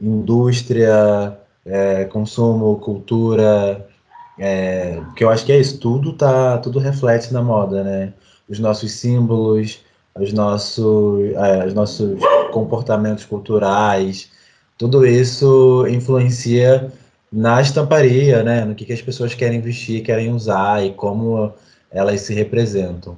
indústria, 0.00 1.38
é, 1.64 2.04
consumo, 2.06 2.76
cultura, 2.80 3.86
é, 4.38 5.00
que 5.16 5.22
eu 5.22 5.30
acho 5.30 5.44
que 5.44 5.52
é 5.52 5.60
isso, 5.60 5.78
tudo 5.78 6.14
tá, 6.14 6.58
tudo 6.58 6.78
reflete 6.78 7.32
na 7.32 7.42
moda, 7.42 7.84
né? 7.84 8.12
Os 8.48 8.58
nossos 8.58 8.92
símbolos, 8.92 9.80
os 10.18 10.32
nossos, 10.32 11.20
é, 11.36 11.66
os 11.66 11.74
nossos 11.74 12.18
comportamentos 12.52 13.24
culturais, 13.24 14.30
tudo 14.78 15.06
isso 15.06 15.86
influencia 15.88 16.90
na 17.32 17.60
estamparia, 17.60 18.42
né? 18.42 18.64
No 18.64 18.74
que, 18.74 18.84
que 18.84 18.92
as 18.92 19.02
pessoas 19.02 19.34
querem 19.34 19.60
vestir, 19.60 20.02
querem 20.02 20.32
usar 20.32 20.84
e 20.84 20.92
como 20.94 21.52
elas 21.90 22.20
se 22.22 22.34
representam. 22.34 23.16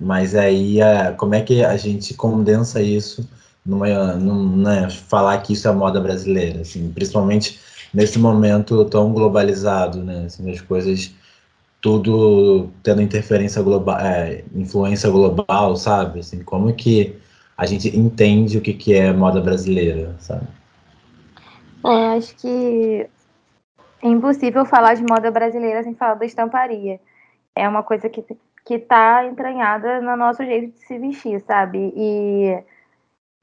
Mas 0.00 0.34
aí, 0.34 0.78
como 1.16 1.34
é 1.34 1.40
que 1.40 1.64
a 1.64 1.76
gente 1.76 2.14
condensa 2.14 2.82
isso 2.82 3.28
numa, 3.64 4.14
numa 4.14 4.82
né, 4.82 4.90
falar 4.90 5.38
que 5.38 5.54
isso 5.54 5.66
é 5.66 5.72
moda 5.72 6.00
brasileira, 6.00 6.60
assim, 6.60 6.90
principalmente 6.92 7.58
nesse 7.92 8.18
momento 8.18 8.84
tão 8.84 9.12
globalizado, 9.12 10.02
né? 10.04 10.24
Assim, 10.26 10.50
as 10.50 10.60
coisas 10.60 11.14
tudo 11.80 12.70
tendo 12.82 13.00
interferência 13.00 13.62
global, 13.62 13.98
é, 14.00 14.44
influência 14.54 15.08
global, 15.08 15.76
sabe? 15.76 16.20
Assim, 16.20 16.42
como 16.42 16.72
que 16.74 17.16
a 17.56 17.64
gente 17.64 17.96
entende 17.96 18.58
o 18.58 18.60
que, 18.60 18.74
que 18.74 18.94
é 18.94 19.12
moda 19.12 19.40
brasileira, 19.40 20.14
sabe? 20.18 20.46
É, 21.84 22.16
acho 22.16 22.34
que 22.36 23.08
é 24.02 24.08
impossível 24.08 24.64
falar 24.64 24.94
de 24.94 25.02
moda 25.02 25.30
brasileira 25.30 25.82
sem 25.82 25.94
falar 25.94 26.14
da 26.14 26.26
estamparia 26.26 27.00
é 27.56 27.68
uma 27.68 27.82
coisa 27.82 28.08
que, 28.08 28.24
que 28.64 28.78
tá 28.78 29.24
entranhada 29.24 30.00
no 30.00 30.16
nosso 30.16 30.44
jeito 30.44 30.74
de 30.74 30.86
se 30.86 30.98
vestir, 30.98 31.40
sabe? 31.40 31.92
E, 31.96 32.62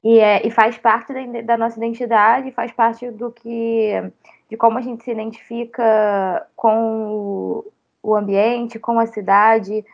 e, 0.04 0.18
é, 0.20 0.46
e 0.46 0.50
faz 0.50 0.78
parte 0.78 1.12
da, 1.12 1.42
da 1.42 1.58
nossa 1.58 1.76
identidade, 1.76 2.52
faz 2.52 2.70
parte 2.72 3.10
do 3.10 3.32
que 3.32 4.12
de 4.48 4.56
como 4.56 4.78
a 4.78 4.80
gente 4.80 5.02
se 5.02 5.10
identifica 5.10 6.46
com 6.54 7.64
o, 8.02 8.14
ambiente, 8.14 8.78
com 8.78 8.98
a 9.00 9.06
cidade, 9.06 9.84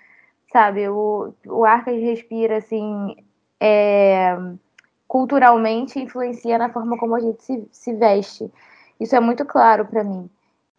sabe? 0.53 0.89
O, 0.89 1.33
o 1.47 1.65
ar 1.65 1.85
que 1.85 1.91
a 1.91 1.93
gente 1.95 2.05
respira, 2.05 2.59
assim, 2.59 3.17
é, 3.59 4.37
culturalmente 5.09 5.99
influencia 5.99 6.59
na 6.59 6.71
forma 6.71 6.99
como 6.99 7.15
a 7.15 7.21
gente 7.21 7.43
se, 7.43 7.69
se 7.73 7.95
veste. 7.95 8.51
Isso 8.99 9.17
é 9.17 9.21
muito 9.21 9.45
claro 9.47 9.87
para 9.87 10.05
mim. 10.05 10.29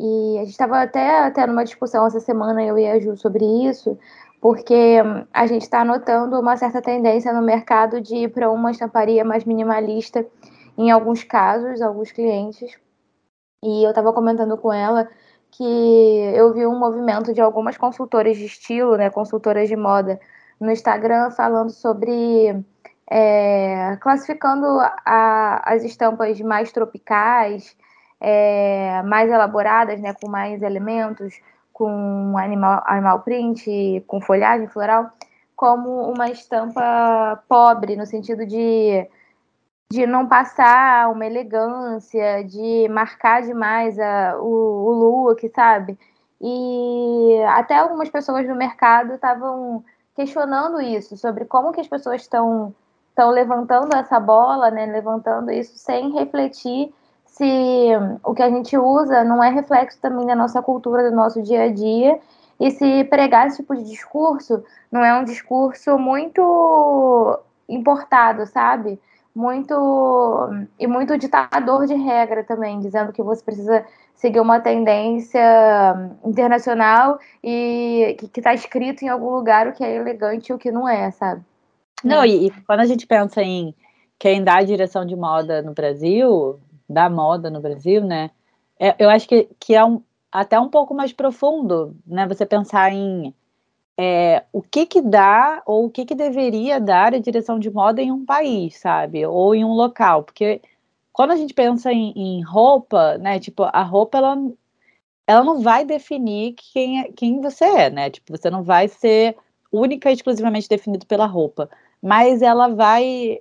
E 0.03 0.39
a 0.39 0.41
gente 0.41 0.53
estava 0.53 0.81
até, 0.81 1.19
até 1.19 1.45
numa 1.45 1.63
discussão 1.63 2.07
essa 2.07 2.19
semana, 2.19 2.63
eu 2.63 2.75
e 2.75 2.87
a 2.87 2.99
Ju, 2.99 3.15
sobre 3.15 3.45
isso, 3.45 3.99
porque 4.41 4.99
hum, 4.99 5.27
a 5.31 5.45
gente 5.45 5.61
está 5.61 5.85
notando 5.85 6.39
uma 6.39 6.57
certa 6.57 6.81
tendência 6.81 7.31
no 7.31 7.43
mercado 7.43 8.01
de 8.01 8.15
ir 8.15 8.33
para 8.33 8.49
uma 8.49 8.71
estamparia 8.71 9.23
mais 9.23 9.45
minimalista 9.45 10.25
em 10.75 10.89
alguns 10.89 11.23
casos, 11.23 11.83
alguns 11.83 12.11
clientes. 12.11 12.75
E 13.63 13.85
eu 13.85 13.91
estava 13.91 14.11
comentando 14.11 14.57
com 14.57 14.73
ela 14.73 15.07
que 15.51 15.63
eu 16.35 16.51
vi 16.51 16.65
um 16.65 16.79
movimento 16.79 17.31
de 17.31 17.41
algumas 17.41 17.77
consultoras 17.77 18.37
de 18.37 18.45
estilo, 18.45 18.97
né, 18.97 19.11
consultoras 19.11 19.69
de 19.69 19.75
moda, 19.75 20.19
no 20.59 20.71
Instagram 20.71 21.29
falando 21.29 21.69
sobre 21.69 22.65
é, 23.07 23.97
classificando 24.01 24.65
a, 25.05 25.61
as 25.63 25.83
estampas 25.83 26.41
mais 26.41 26.71
tropicais 26.71 27.75
é, 28.21 29.01
mais 29.03 29.29
elaboradas, 29.31 29.99
né, 29.99 30.13
com 30.13 30.29
mais 30.29 30.61
elementos, 30.61 31.33
com 31.73 32.37
animal, 32.37 32.83
animal 32.85 33.21
print, 33.21 34.03
com 34.05 34.21
folhagem 34.21 34.67
floral, 34.67 35.09
como 35.55 36.03
uma 36.11 36.29
estampa 36.29 37.43
pobre, 37.49 37.95
no 37.95 38.05
sentido 38.05 38.45
de, 38.45 39.07
de 39.91 40.05
não 40.05 40.27
passar 40.27 41.09
uma 41.11 41.25
elegância, 41.25 42.43
de 42.43 42.87
marcar 42.89 43.41
demais 43.41 43.97
a, 43.99 44.37
o, 44.39 44.45
o 44.45 44.91
look, 44.91 45.47
sabe? 45.49 45.97
E 46.39 47.43
até 47.49 47.77
algumas 47.77 48.09
pessoas 48.09 48.47
no 48.47 48.55
mercado 48.55 49.13
estavam 49.13 49.83
questionando 50.15 50.79
isso, 50.79 51.17
sobre 51.17 51.45
como 51.45 51.71
que 51.71 51.81
as 51.81 51.87
pessoas 51.87 52.21
estão 52.21 52.73
estão 53.09 53.29
levantando 53.29 53.93
essa 53.93 54.19
bola, 54.19 54.71
né, 54.71 54.85
levantando 54.85 55.51
isso 55.51 55.77
sem 55.77 56.11
refletir 56.13 56.93
se 57.31 57.89
o 58.23 58.33
que 58.33 58.43
a 58.43 58.49
gente 58.49 58.77
usa 58.77 59.23
não 59.23 59.41
é 59.41 59.49
reflexo 59.49 59.97
também 60.01 60.27
da 60.27 60.35
nossa 60.35 60.61
cultura, 60.61 61.09
do 61.09 61.15
nosso 61.15 61.41
dia 61.41 61.63
a 61.63 61.71
dia, 61.71 62.19
e 62.59 62.69
se 62.69 63.05
pregar 63.05 63.47
esse 63.47 63.57
tipo 63.57 63.75
de 63.75 63.83
discurso 63.85 64.63
não 64.91 65.03
é 65.03 65.17
um 65.17 65.23
discurso 65.23 65.97
muito 65.97 67.39
importado, 67.69 68.45
sabe? 68.45 68.99
Muito 69.33 69.73
e 70.77 70.85
muito 70.85 71.17
ditador 71.17 71.87
de 71.87 71.95
regra 71.95 72.43
também, 72.43 72.79
dizendo 72.81 73.13
que 73.13 73.23
você 73.23 73.41
precisa 73.41 73.85
seguir 74.13 74.41
uma 74.41 74.59
tendência 74.59 75.41
internacional 76.25 77.17
e 77.41 78.17
que 78.33 78.41
está 78.41 78.53
escrito 78.53 79.03
em 79.03 79.07
algum 79.07 79.29
lugar 79.29 79.69
o 79.69 79.71
que 79.71 79.85
é 79.85 79.95
elegante 79.95 80.49
e 80.49 80.53
o 80.53 80.57
que 80.57 80.69
não 80.69 80.87
é, 80.87 81.09
sabe? 81.11 81.41
Não, 82.03 82.25
e, 82.25 82.47
e 82.47 82.51
quando 82.67 82.81
a 82.81 82.85
gente 82.85 83.07
pensa 83.07 83.41
em 83.41 83.73
quem 84.19 84.43
dá 84.43 84.57
a 84.57 84.63
direção 84.63 85.05
de 85.05 85.15
moda 85.15 85.61
no 85.61 85.73
Brasil, 85.73 86.59
da 86.91 87.09
moda 87.09 87.49
no 87.49 87.61
Brasil, 87.61 88.03
né? 88.03 88.31
É, 88.79 88.95
eu 88.99 89.09
acho 89.09 89.27
que, 89.27 89.47
que 89.59 89.75
é 89.75 89.85
um, 89.85 90.01
até 90.31 90.59
um 90.59 90.69
pouco 90.69 90.93
mais 90.93 91.13
profundo, 91.13 91.95
né? 92.05 92.27
Você 92.27 92.45
pensar 92.45 92.91
em 92.93 93.33
é, 93.97 94.43
o 94.51 94.61
que 94.61 94.85
que 94.85 95.01
dá 95.01 95.61
ou 95.65 95.85
o 95.85 95.89
que 95.89 96.05
que 96.05 96.15
deveria 96.15 96.79
dar 96.79 97.13
a 97.13 97.19
direção 97.19 97.59
de 97.59 97.69
moda 97.69 98.01
em 98.01 98.11
um 98.11 98.25
país, 98.25 98.77
sabe? 98.79 99.25
Ou 99.25 99.53
em 99.55 99.63
um 99.65 99.73
local, 99.73 100.23
porque 100.23 100.61
quando 101.13 101.31
a 101.31 101.35
gente 101.35 101.53
pensa 101.53 101.91
em, 101.91 102.11
em 102.15 102.41
roupa, 102.41 103.17
né? 103.17 103.39
Tipo, 103.39 103.63
a 103.63 103.83
roupa 103.83 104.17
ela, 104.17 104.37
ela 105.27 105.43
não 105.43 105.61
vai 105.61 105.85
definir 105.85 106.55
quem, 106.73 107.01
é, 107.01 107.11
quem 107.11 107.41
você 107.41 107.65
é, 107.65 107.89
né? 107.89 108.09
Tipo, 108.09 108.35
você 108.37 108.49
não 108.49 108.63
vai 108.63 108.87
ser 108.87 109.35
única 109.71 110.09
e 110.09 110.13
exclusivamente 110.13 110.67
definido 110.67 111.05
pela 111.05 111.25
roupa, 111.25 111.69
mas 112.01 112.41
ela 112.41 112.67
vai 112.67 113.39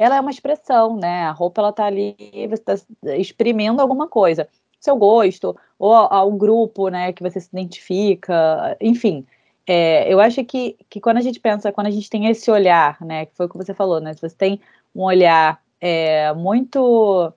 ela 0.00 0.16
é 0.16 0.20
uma 0.20 0.30
expressão, 0.30 0.96
né? 0.96 1.24
A 1.24 1.30
roupa 1.30 1.60
ela 1.60 1.72
tá 1.72 1.84
ali, 1.84 2.16
você 2.48 2.54
está 2.54 2.74
exprimindo 3.18 3.82
alguma 3.82 4.08
coisa, 4.08 4.48
seu 4.80 4.96
gosto 4.96 5.54
ou 5.78 5.92
ao 5.94 6.32
grupo, 6.32 6.88
né? 6.88 7.12
Que 7.12 7.22
você 7.22 7.38
se 7.38 7.50
identifica, 7.52 8.78
enfim. 8.80 9.26
É, 9.66 10.10
eu 10.12 10.18
acho 10.18 10.42
que, 10.42 10.74
que 10.88 11.00
quando 11.00 11.18
a 11.18 11.20
gente 11.20 11.38
pensa, 11.38 11.70
quando 11.70 11.88
a 11.88 11.90
gente 11.90 12.08
tem 12.08 12.26
esse 12.28 12.50
olhar, 12.50 12.98
né? 13.02 13.26
Que 13.26 13.36
foi 13.36 13.44
o 13.44 13.48
que 13.50 13.58
você 13.58 13.74
falou, 13.74 14.00
né? 14.00 14.14
Se 14.14 14.22
você 14.22 14.34
tem 14.34 14.58
um 14.94 15.02
olhar 15.02 15.60
é, 15.78 16.32
muito 16.32 17.30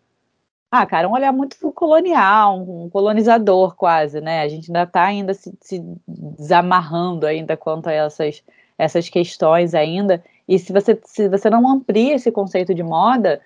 ah, 0.72 0.86
cara, 0.86 1.08
um 1.08 1.13
olhar 1.13 1.34
muito 1.34 1.58
colonial, 1.74 2.60
um 2.60 2.89
colonizador 2.89 3.75
quase, 3.75 4.22
né? 4.22 4.41
A 4.41 4.48
gente 4.48 4.70
ainda 4.70 4.84
está 4.84 5.03
ainda 5.03 5.34
se, 5.34 5.53
se, 5.62 5.84
desamarrando 6.08 7.27
ainda 7.27 7.58
quanto 7.58 7.88
a 7.89 7.91
essas, 7.93 8.41
essas 8.77 9.10
questões 9.10 9.75
ainda. 9.75 10.24
E 10.47 10.59
se 10.59 10.73
você, 10.73 11.00
se 11.05 11.29
você 11.29 11.50
não 11.50 11.67
amplia 11.67 12.15
esse 12.15 12.31
conceito 12.31 12.73
de 12.73 12.83
moda, 12.83 13.41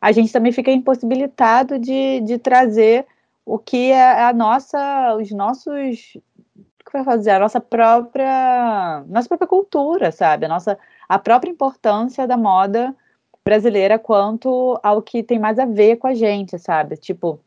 a 0.00 0.12
gente 0.12 0.32
também 0.32 0.52
fica 0.52 0.70
impossibilitado 0.70 1.78
de, 1.78 2.20
de 2.20 2.38
trazer 2.38 3.06
o 3.44 3.58
que 3.58 3.90
é 3.90 4.22
a 4.24 4.32
nossa, 4.32 5.16
os 5.16 5.30
nossos, 5.30 6.14
o 6.56 6.84
que 6.84 6.92
vai 6.92 7.04
fazer 7.04 7.30
a 7.30 7.38
nossa 7.38 7.60
própria, 7.60 9.04
nossa 9.08 9.28
própria 9.28 9.48
cultura, 9.48 10.10
sabe? 10.12 10.46
A 10.46 10.48
nossa, 10.48 10.78
a 11.08 11.18
própria 11.18 11.50
importância 11.50 12.26
da 12.26 12.36
moda 12.36 12.94
brasileira 13.44 13.98
quanto 13.98 14.78
ao 14.82 15.02
que 15.02 15.22
tem 15.22 15.38
mais 15.38 15.58
a 15.58 15.64
ver 15.64 15.96
com 15.96 16.06
a 16.06 16.14
gente, 16.14 16.58
sabe? 16.58 16.96
Tipo, 16.96 17.40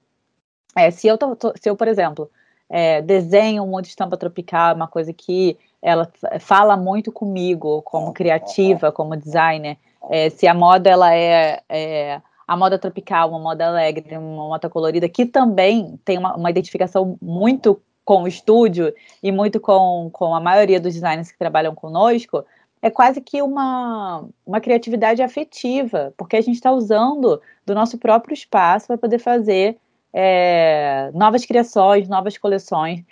é, 0.75 0.91
se 0.91 1.07
eu 1.07 1.17
tô, 1.17 1.35
tô, 1.35 1.53
se 1.59 1.69
eu, 1.69 1.75
por 1.75 1.87
exemplo, 1.87 2.29
é, 2.75 3.03
desenho 3.03 3.61
um 3.61 3.67
monte 3.67 3.83
de 3.85 3.89
estampa 3.91 4.17
tropical, 4.17 4.73
uma 4.73 4.87
coisa 4.87 5.13
que 5.13 5.55
ela 5.79 6.11
fala 6.39 6.75
muito 6.75 7.11
comigo 7.11 7.83
como 7.83 8.11
criativa, 8.11 8.91
como 8.91 9.15
designer. 9.15 9.77
É, 10.09 10.31
se 10.31 10.47
a 10.47 10.55
moda 10.55 10.89
ela 10.89 11.13
é, 11.13 11.61
é, 11.69 12.19
a 12.47 12.57
moda 12.57 12.79
tropical, 12.79 13.29
uma 13.29 13.37
moda 13.37 13.67
alegre, 13.67 14.17
uma 14.17 14.47
moda 14.47 14.71
colorida, 14.71 15.07
que 15.07 15.23
também 15.23 15.99
tem 16.03 16.17
uma, 16.17 16.35
uma 16.35 16.49
identificação 16.49 17.15
muito 17.21 17.79
com 18.03 18.23
o 18.23 18.27
estúdio 18.27 18.91
e 19.21 19.31
muito 19.31 19.59
com, 19.59 20.09
com 20.11 20.33
a 20.33 20.39
maioria 20.39 20.79
dos 20.79 20.95
designers 20.95 21.31
que 21.31 21.37
trabalham 21.37 21.75
conosco, 21.75 22.43
é 22.81 22.89
quase 22.89 23.21
que 23.21 23.39
uma, 23.43 24.25
uma 24.43 24.59
criatividade 24.59 25.21
afetiva, 25.21 26.11
porque 26.17 26.37
a 26.37 26.41
gente 26.41 26.55
está 26.55 26.71
usando 26.71 27.39
do 27.67 27.75
nosso 27.75 27.99
próprio 27.99 28.33
espaço 28.33 28.87
para 28.87 28.97
poder 28.97 29.19
fazer 29.19 29.77
é, 30.13 31.09
novas 31.13 31.45
criações, 31.45 32.07
novas 32.07 32.37
coleções. 32.37 33.03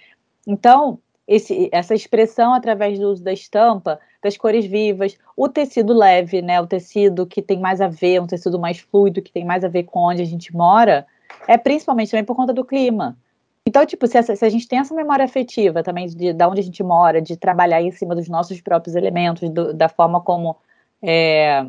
Então, 0.46 1.00
esse, 1.28 1.70
essa 1.72 1.96
expressão 1.96 2.54
através 2.54 3.00
do 3.00 3.10
uso 3.10 3.24
da 3.24 3.34
estampa, 3.34 4.00
das 4.22 4.38
cores 4.38 4.66
vivas, 4.66 5.18
o 5.36 5.48
tecido 5.50 5.94
leve, 5.94 6.42
né, 6.42 6.62
o 6.62 6.68
tecido 6.68 7.26
que 7.26 7.42
tem 7.42 7.60
mais 7.60 7.82
a 7.82 7.88
ver, 7.88 8.22
um 8.22 8.28
tecido 8.28 8.60
mais 8.60 8.80
fluido, 8.80 9.22
que 9.22 9.32
tem 9.32 9.46
mais 9.46 9.64
a 9.64 9.68
ver 9.68 9.84
com 9.84 10.00
onde 10.00 10.22
a 10.22 10.26
gente 10.26 10.54
mora, 10.56 11.06
é 11.48 11.58
principalmente 11.58 12.12
também 12.12 12.26
por 12.26 12.36
conta 12.36 12.54
do 12.54 12.66
clima. 12.66 13.18
Então, 13.66 13.86
tipo, 13.86 14.08
se, 14.08 14.18
essa, 14.18 14.36
se, 14.36 14.44
a 14.44 14.50
gente 14.50 14.68
tem 14.68 14.80
essa 14.80 14.94
memória 14.94 15.24
afetiva 15.24 15.84
também 15.84 16.08
de, 16.08 16.34
de 16.34 16.46
onde 16.46 16.60
a 16.60 16.64
gente 16.64 16.84
mora, 16.84 17.22
de 17.22 17.38
trabalhar 17.38 17.82
em 17.82 17.92
cima 17.92 18.16
dos 18.16 18.28
nossos 18.28 18.60
próprios 18.60 18.96
elementos, 18.96 19.50
do, 19.50 19.74
da 19.74 19.88
forma 19.88 20.20
como 20.20 20.58
é, 21.02 21.66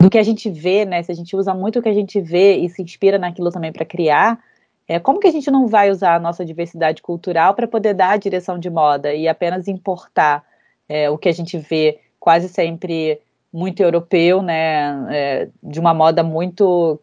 do 0.00 0.08
que 0.08 0.18
a 0.18 0.22
gente 0.22 0.48
vê, 0.48 0.84
né? 0.84 1.02
Se 1.02 1.10
a 1.10 1.14
gente 1.14 1.34
usa 1.36 1.52
muito 1.52 1.80
o 1.80 1.82
que 1.82 1.88
a 1.88 1.94
gente 1.94 2.20
vê 2.20 2.56
e 2.56 2.68
se 2.70 2.82
inspira 2.82 3.18
naquilo 3.18 3.50
também 3.50 3.72
para 3.72 3.84
criar, 3.84 4.38
é, 4.88 4.98
como 4.98 5.20
que 5.20 5.28
a 5.28 5.30
gente 5.30 5.50
não 5.50 5.66
vai 5.66 5.90
usar 5.90 6.14
a 6.14 6.20
nossa 6.20 6.44
diversidade 6.44 7.02
cultural 7.02 7.54
para 7.54 7.68
poder 7.68 7.94
dar 7.94 8.10
a 8.10 8.16
direção 8.16 8.58
de 8.58 8.70
moda 8.70 9.14
e 9.14 9.28
apenas 9.28 9.68
importar 9.68 10.44
é, 10.88 11.10
o 11.10 11.18
que 11.18 11.28
a 11.28 11.32
gente 11.32 11.58
vê 11.58 12.00
quase 12.18 12.48
sempre 12.48 13.20
muito 13.52 13.80
europeu, 13.82 14.42
né? 14.42 15.06
É, 15.14 15.48
de 15.62 15.78
uma 15.78 15.92
moda 15.92 16.22
muito 16.22 16.98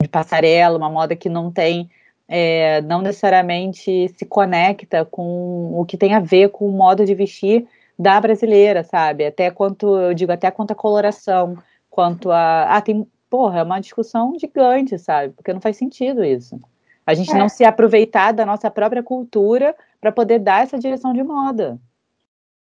de 0.00 0.08
passarela, 0.08 0.78
uma 0.78 0.90
moda 0.90 1.14
que 1.14 1.28
não 1.28 1.52
tem 1.52 1.90
é, 2.28 2.82
não 2.82 3.00
necessariamente 3.00 4.08
se 4.10 4.26
conecta 4.26 5.04
com 5.04 5.80
o 5.80 5.84
que 5.86 5.96
tem 5.96 6.14
a 6.14 6.20
ver 6.20 6.50
com 6.50 6.68
o 6.68 6.72
modo 6.72 7.06
de 7.06 7.14
vestir 7.14 7.66
da 7.98 8.20
brasileira, 8.20 8.84
sabe? 8.84 9.26
Até 9.26 9.50
quanto, 9.50 9.98
eu 9.98 10.14
digo, 10.14 10.30
até 10.30 10.50
quanto 10.50 10.72
a 10.72 10.74
coloração, 10.74 11.56
quanto 11.90 12.30
a. 12.30 12.76
Ah, 12.76 12.80
tem. 12.80 13.06
Porra, 13.30 13.60
é 13.60 13.62
uma 13.62 13.80
discussão 13.80 14.38
gigante, 14.38 14.98
sabe? 14.98 15.34
Porque 15.34 15.52
não 15.52 15.60
faz 15.60 15.76
sentido 15.76 16.24
isso. 16.24 16.58
A 17.08 17.14
gente 17.14 17.34
é. 17.34 17.38
não 17.38 17.48
se 17.48 17.64
aproveitar 17.64 18.32
da 18.32 18.44
nossa 18.44 18.70
própria 18.70 19.02
cultura 19.02 19.74
para 19.98 20.12
poder 20.12 20.40
dar 20.40 20.64
essa 20.64 20.78
direção 20.78 21.14
de 21.14 21.22
moda. 21.22 21.80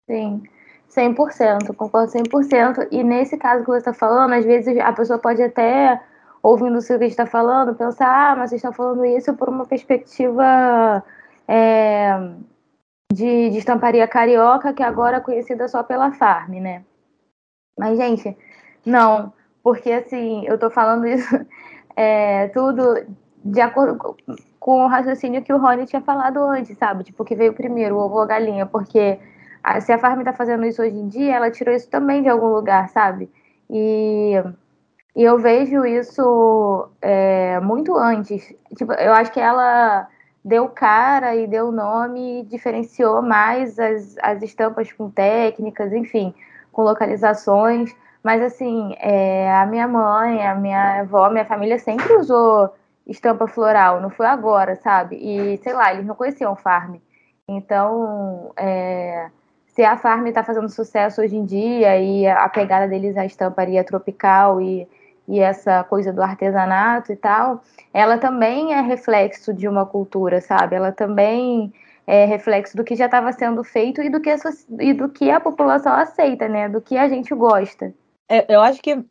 Sim, 0.09 0.41
100%, 0.89 1.75
concordo 1.75 2.13
100%. 2.13 2.87
E 2.93 3.03
nesse 3.03 3.37
caso 3.37 3.65
que 3.65 3.71
você 3.71 3.79
está 3.79 3.93
falando, 3.93 4.35
às 4.35 4.45
vezes 4.45 4.79
a 4.79 4.93
pessoa 4.93 5.19
pode 5.19 5.43
até 5.43 6.01
ouvindo 6.41 6.79
o 6.79 6.81
que 6.81 6.93
a 6.93 6.99
gente 6.99 7.11
está 7.11 7.27
falando, 7.27 7.75
pensar, 7.75 8.31
ah, 8.31 8.37
mas 8.37 8.51
você 8.51 8.57
está 8.57 8.73
falando 8.73 9.05
isso 9.05 9.35
por 9.35 9.49
uma 9.49 9.67
perspectiva 9.67 11.03
é, 11.49 12.17
de, 13.13 13.51
de 13.51 13.59
estamparia 13.59 14.07
carioca, 14.07 14.73
que 14.73 14.85
agora 14.85 15.17
é 15.17 15.21
conhecida 15.21 15.67
só 15.67 15.83
pela 15.83 16.13
Farm, 16.13 16.61
né? 16.61 16.85
Mas, 17.77 17.99
gente, 17.99 18.39
não, 18.87 19.33
porque 19.65 19.91
assim, 19.91 20.47
eu 20.47 20.55
estou 20.55 20.71
falando 20.71 21.09
isso 21.09 21.45
é, 21.97 22.47
tudo 22.51 23.05
de 23.51 23.61
acordo 23.61 24.17
com 24.59 24.85
o 24.85 24.89
raciocínio 24.89 25.43
que 25.43 25.53
o 25.53 25.59
Rony 25.59 25.87
tinha 25.87 26.03
falado 26.03 26.39
antes, 26.39 26.77
sabe? 26.79 27.05
Tipo, 27.05 27.25
que 27.25 27.35
veio 27.35 27.55
primeiro, 27.55 27.97
o 27.97 28.01
ovo 28.01 28.17
ou 28.17 28.23
a 28.23 28.27
galinha, 28.27 28.67
porque 28.67 29.19
a, 29.63 29.81
se 29.81 29.93
a 29.93 29.99
Farm 29.99 30.21
está 30.21 30.33
fazendo 30.33 30.65
isso 30.67 30.83
hoje 30.83 30.97
em 30.97 31.09
dia, 31.09 31.37
ela 31.37 31.51
tirou 31.51 31.75
isso 31.75 31.89
também 31.89 32.23
de 32.23 32.29
algum 32.29 32.49
lugar, 32.49 32.89
sabe? 32.89 33.31
E 33.71 34.35
e 35.19 35.25
eu 35.25 35.37
vejo 35.37 35.85
isso 35.85 36.89
é, 37.03 37.59
muito 37.59 37.97
antes. 37.97 38.55
Tipo, 38.77 38.93
eu 38.93 39.13
acho 39.13 39.33
que 39.33 39.41
ela 39.41 40.07
deu 40.45 40.69
cara 40.69 41.35
e 41.35 41.45
deu 41.49 41.73
nome, 41.73 42.45
diferenciou 42.45 43.21
mais 43.21 43.77
as, 43.81 44.17
as 44.23 44.43
estampas 44.43 44.93
com 44.93 45.11
técnicas, 45.11 45.93
enfim, 45.93 46.33
com 46.71 46.83
localizações. 46.83 47.93
Mas 48.23 48.41
assim, 48.41 48.95
é, 49.01 49.53
a 49.53 49.67
minha 49.67 49.89
mãe, 49.89 50.47
a 50.47 50.55
minha 50.55 51.01
avó, 51.01 51.29
minha 51.31 51.45
família 51.45 51.81
sempre 51.81 52.15
usou 52.15 52.73
estampa 53.09 53.47
floral, 53.49 54.01
não 54.01 54.11
foi 54.11 54.27
agora, 54.27 54.77
sabe? 54.77 55.17
E 55.17 55.57
sei 55.59 55.73
lá, 55.73 55.93
eles 55.93 56.07
não 56.07 56.15
conheciam 56.15 56.55
farm. 56.55 56.97
Então, 57.49 58.53
é, 58.57 59.31
se 59.67 59.83
a 59.83 59.97
farm 59.97 60.27
está 60.27 60.45
fazendo 60.45 60.69
sucesso 60.69 61.23
hoje 61.23 61.37
em 61.37 61.45
dia 61.45 61.99
e 61.99 62.27
a 62.27 62.49
pegada 62.49 62.87
deles 62.87 63.17
é 63.17 63.21
a 63.21 63.27
estamparia 63.27 63.83
tropical 63.83 64.61
e 64.61 64.87
e 65.29 65.39
essa 65.41 65.85
coisa 65.85 66.11
do 66.11 66.23
artesanato 66.23 67.13
e 67.13 67.17
tal, 67.17 67.63
ela 67.93 68.17
também 68.17 68.73
é 68.73 68.81
reflexo 68.81 69.53
de 69.53 69.69
uma 69.69 69.85
cultura, 69.85 70.41
sabe? 70.41 70.75
Ela 70.75 70.91
também 70.91 71.71
é 72.07 72.25
reflexo 72.25 72.75
do 72.75 72.83
que 72.83 72.97
já 72.97 73.05
estava 73.05 73.31
sendo 73.33 73.63
feito 73.63 74.01
e 74.01 74.09
do 74.09 74.21
que, 74.21 74.31
a, 74.31 74.37
e 74.81 74.95
do 74.95 75.11
que 75.11 75.31
a 75.31 75.39
população 75.39 75.93
aceita, 75.93 76.49
né? 76.49 76.67
Do 76.67 76.81
que 76.81 76.97
a 76.97 77.07
gente 77.07 77.35
gosta. 77.35 77.93
É, 78.27 78.53
eu 78.53 78.63
acho 78.63 78.81
que 78.81 79.05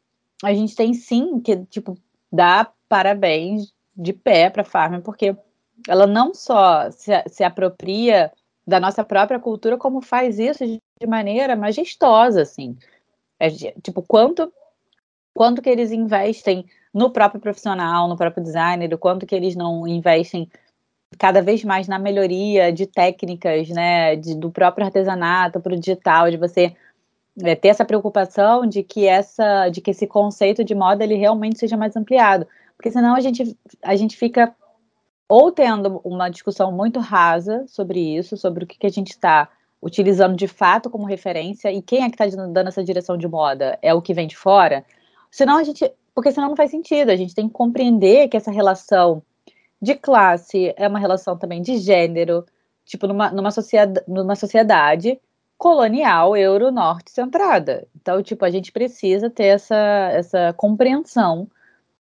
a 0.44 0.54
gente 0.54 0.76
tem 0.76 0.96
sim 0.96 1.40
que, 1.40 1.56
tipo, 1.66 1.96
dar 2.32 2.74
parabéns 2.90 3.72
de 3.98 4.14
pé 4.14 4.50
para 4.50 4.62
a 4.62 4.66
Farm, 4.66 5.02
porque 5.02 5.36
ela 5.88 6.06
não 6.06 6.34
só 6.34 6.92
se, 6.92 7.12
se 7.28 7.44
apropria 7.44 8.32
da 8.66 8.80
nossa 8.80 9.04
própria 9.04 9.40
cultura, 9.40 9.78
como 9.78 10.02
faz 10.02 10.38
isso 10.38 10.66
de, 10.66 10.80
maneira 11.08 11.56
majestosa, 11.56 12.42
assim. 12.42 12.76
É, 13.40 13.50
tipo, 13.50 14.02
quanto 14.02 14.52
quanto 15.34 15.62
que 15.62 15.70
eles 15.70 15.92
investem 15.92 16.66
no 16.92 17.12
próprio 17.12 17.40
profissional, 17.40 18.08
no 18.08 18.18
próprio 18.18 18.44
designer, 18.44 18.92
o 18.92 18.98
quanto 18.98 19.26
que 19.26 19.36
eles 19.36 19.56
não 19.56 19.88
investem 19.88 20.50
cada 21.20 21.42
vez 21.44 21.64
mais 21.64 21.88
na 21.88 22.00
melhoria 22.00 22.74
de 22.74 22.88
técnicas, 22.88 23.70
né, 23.70 24.16
de, 24.16 24.36
do 24.36 24.52
próprio 24.52 24.86
artesanato 24.86 25.62
para 25.62 25.74
o 25.74 25.80
digital, 25.80 26.30
de 26.32 26.38
você 26.38 26.76
é, 27.44 27.56
ter 27.56 27.68
essa 27.70 27.86
preocupação 27.86 28.66
de 28.66 28.82
que 28.84 29.06
essa, 29.06 29.70
de 29.70 29.80
que 29.80 29.92
esse 29.92 30.08
conceito 30.08 30.64
de 30.64 30.74
moda 30.74 31.04
ele 31.04 31.16
realmente 31.16 31.60
seja 31.60 31.78
mais 31.78 31.96
ampliado, 31.96 32.48
porque 32.78 32.92
senão 32.92 33.16
a 33.16 33.20
gente 33.20 33.58
a 33.82 33.96
gente 33.96 34.16
fica 34.16 34.56
ou 35.28 35.52
tendo 35.52 36.00
uma 36.06 36.30
discussão 36.30 36.72
muito 36.72 37.00
rasa 37.00 37.66
sobre 37.68 38.00
isso, 38.00 38.38
sobre 38.38 38.64
o 38.64 38.68
que, 38.68 38.78
que 38.78 38.88
a 38.88 38.92
gente 38.92 39.10
está 39.10 39.50
utilizando 39.82 40.36
de 40.36 40.48
fato 40.48 40.90
como 40.90 41.06
referência 41.06 41.72
e 41.72 41.82
quem 41.82 42.04
é 42.04 42.10
que 42.10 42.22
está 42.22 42.46
dando 42.48 42.68
essa 42.68 42.84
direção 42.84 43.18
de 43.18 43.28
moda 43.28 43.78
é 43.82 43.94
o 43.94 44.02
que 44.02 44.14
vem 44.14 44.28
de 44.28 44.38
fora, 44.38 44.86
Senão 45.32 45.58
a 45.58 45.64
gente. 45.64 45.92
Porque 46.14 46.32
senão 46.32 46.50
não 46.50 46.56
faz 46.56 46.72
sentido. 46.72 47.12
A 47.12 47.16
gente 47.16 47.36
tem 47.36 47.48
que 47.48 47.54
compreender 47.54 48.28
que 48.28 48.38
essa 48.38 48.52
relação 48.52 49.22
de 49.80 49.94
classe 49.94 50.74
é 50.76 50.88
uma 50.88 50.98
relação 50.98 51.38
também 51.38 51.62
de 51.62 51.78
gênero, 51.78 52.44
tipo, 52.84 53.06
numa, 53.06 53.30
numa, 53.30 53.52
sociedade, 53.52 54.04
numa 54.08 54.36
sociedade 54.36 55.20
colonial 55.58 56.36
euro-norte 56.36 57.12
centrada. 57.12 57.88
Então, 57.96 58.24
tipo, 58.24 58.44
a 58.44 58.50
gente 58.50 58.72
precisa 58.72 59.30
ter 59.30 59.46
essa, 59.46 60.10
essa 60.12 60.54
compreensão 60.54 61.48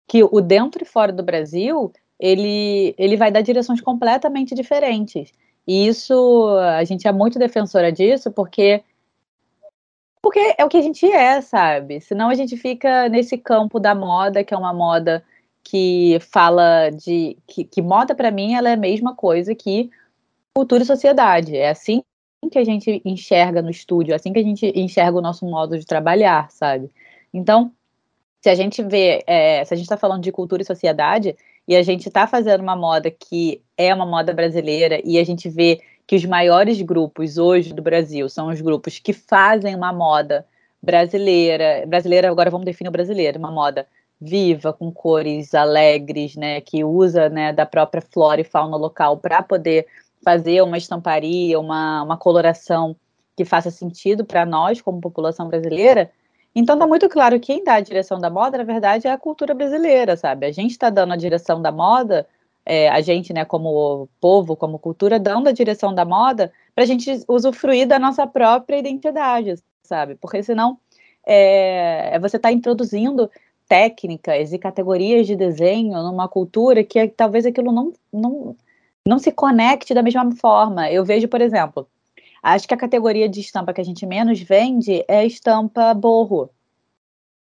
que 0.08 0.24
o 0.24 0.42
dentro 0.42 0.84
e 0.84 0.86
fora 0.86 1.12
do 1.12 1.24
Brasil, 1.24 1.92
ele, 2.20 2.94
ele 2.98 3.18
vai 3.18 3.32
dar 3.32 3.42
direções 3.42 3.82
completamente 3.82 4.54
diferentes. 4.54 5.32
E 5.68 5.88
isso, 5.88 6.48
a 6.58 6.84
gente 6.84 7.08
é 7.08 7.12
muito 7.12 7.40
defensora 7.40 7.92
disso, 7.92 8.32
porque 8.32 8.84
porque 10.22 10.56
é 10.58 10.64
o 10.64 10.70
que 10.70 10.78
a 10.78 10.82
gente 10.82 11.06
é, 11.12 11.42
sabe? 11.42 12.00
Senão 12.00 12.30
a 12.30 12.36
gente 12.36 12.56
fica 12.56 13.10
nesse 13.10 13.38
campo 13.38 13.80
da 13.80 13.96
moda, 13.96 14.44
que 14.44 14.54
é 14.54 14.58
uma 14.58 14.74
moda 14.74 15.24
que 15.64 16.20
fala 16.32 16.90
de. 16.92 17.38
que, 17.48 17.64
que 17.64 17.82
moda, 17.82 18.14
para 18.16 18.32
mim, 18.32 18.54
ela 18.54 18.70
é 18.70 18.74
a 18.74 18.78
mesma 18.78 19.16
coisa 19.16 19.56
que 19.56 19.90
cultura 20.56 20.84
e 20.84 20.86
sociedade. 20.86 21.56
É 21.56 21.70
assim 21.70 22.04
que 22.52 22.60
a 22.60 22.64
gente 22.64 23.02
enxerga 23.06 23.62
no 23.62 23.70
estúdio, 23.70 24.14
é 24.14 24.16
assim 24.16 24.34
que 24.34 24.40
a 24.40 24.44
gente 24.44 24.66
enxerga 24.76 25.18
o 25.18 25.22
nosso 25.22 25.46
modo 25.46 25.78
de 25.78 25.86
trabalhar, 25.86 26.50
sabe? 26.52 26.92
Então, 27.34 27.72
se 28.42 28.50
a 28.50 28.56
gente 28.56 28.82
vê, 28.84 29.24
é, 29.28 29.64
se 29.64 29.74
a 29.74 29.78
gente 29.78 29.86
está 29.86 29.98
falando 29.98 30.24
de 30.24 30.32
cultura 30.32 30.62
e 30.62 30.66
sociedade, 30.66 31.36
e 31.68 31.76
a 31.76 31.84
gente 31.84 32.08
está 32.08 32.26
fazendo 32.26 32.62
uma 32.62 32.76
moda 32.76 33.12
que 33.12 33.62
é 33.78 33.94
uma 33.94 34.06
moda 34.06 34.34
brasileira, 34.34 35.00
e 35.06 35.20
a 35.20 35.24
gente 35.24 35.48
vê 35.48 35.80
que 36.08 36.16
os 36.16 36.26
maiores 36.26 36.82
grupos 36.82 37.38
hoje 37.38 37.74
do 37.74 37.82
Brasil 37.82 38.28
são 38.28 38.50
os 38.50 38.60
grupos 38.60 39.00
que 39.00 39.14
fazem 39.14 39.76
uma 39.76 39.94
moda 39.94 40.46
brasileira, 40.82 41.86
brasileira 41.88 42.30
agora 42.30 42.50
vamos 42.50 42.66
definir 42.66 42.90
o 42.90 42.92
brasileiro, 42.92 43.38
uma 43.38 43.52
moda 43.52 43.86
viva, 44.20 44.74
com 44.74 44.92
cores 44.92 45.54
alegres, 45.54 46.36
né, 46.36 46.62
que 46.62 46.84
usa, 46.84 47.30
né, 47.30 47.54
da 47.54 47.66
própria 47.66 48.02
flora 48.02 48.42
e 48.42 48.44
fauna 48.44 48.76
local 48.78 49.18
para 49.18 49.42
poder 49.42 49.86
fazer 50.24 50.62
uma 50.62 50.78
estamparia, 50.78 51.60
uma, 51.60 52.04
uma 52.04 52.18
coloração 52.18 52.96
que 53.36 53.46
faça 53.46 53.72
sentido 53.72 54.26
para 54.26 54.46
nós 54.46 54.82
como 54.82 55.02
população 55.02 55.48
brasileira. 55.48 56.12
Então 56.54 56.78
tá 56.78 56.86
muito 56.86 57.08
claro 57.08 57.40
que 57.40 57.54
quem 57.54 57.64
dá 57.64 57.76
a 57.76 57.80
direção 57.80 58.20
da 58.20 58.30
moda, 58.30 58.58
na 58.58 58.64
verdade, 58.64 59.08
é 59.08 59.12
a 59.12 59.18
cultura 59.18 59.54
brasileira, 59.54 60.18
sabe? 60.18 60.46
A 60.46 60.52
gente 60.52 60.72
está 60.72 60.90
dando 60.90 61.14
a 61.14 61.18
direção 61.18 61.62
da 61.62 61.72
moda 61.72 62.28
é, 62.66 62.90
a 62.90 63.02
gente, 63.02 63.34
né, 63.34 63.44
como 63.46 64.08
povo, 64.20 64.56
como 64.56 64.80
cultura, 64.80 65.20
dando 65.20 65.48
a 65.50 65.52
direção 65.52 65.94
da 65.94 66.06
moda 66.06 66.52
para 66.76 66.84
a 66.84 66.88
gente 66.88 67.24
usufruir 67.28 67.88
da 67.88 67.98
nossa 68.00 68.28
própria 68.28 68.78
identidade, 68.78 69.56
sabe? 69.84 70.16
Porque 70.16 70.44
senão 70.44 70.78
é, 71.26 72.12
é 72.16 72.20
você 72.20 72.38
está 72.38 72.52
introduzindo 72.52 73.30
técnicas 73.68 74.54
e 74.54 74.60
categorias 74.60 75.26
de 75.28 75.36
desenho 75.36 75.94
numa 76.04 76.28
cultura 76.28 76.84
que 76.84 77.00
é, 77.00 77.08
talvez 77.08 77.46
aquilo 77.46 77.72
não, 77.72 77.94
não, 78.12 78.56
não 79.08 79.20
se 79.20 79.32
conecte 79.32 79.94
da 79.94 80.04
mesma 80.04 80.30
forma. 80.36 80.92
Eu 80.92 81.06
vejo, 81.06 81.28
por 81.28 81.42
exemplo, 81.42 81.88
acho 82.42 82.68
que 82.68 82.74
a 82.74 82.78
categoria 82.78 83.30
de 83.30 83.40
estampa 83.40 83.74
que 83.74 83.82
a 83.82 83.84
gente 83.84 84.06
menos 84.06 84.40
vende 84.42 85.04
é 85.08 85.20
a 85.20 85.26
estampa 85.26 85.94
borro, 85.94 86.50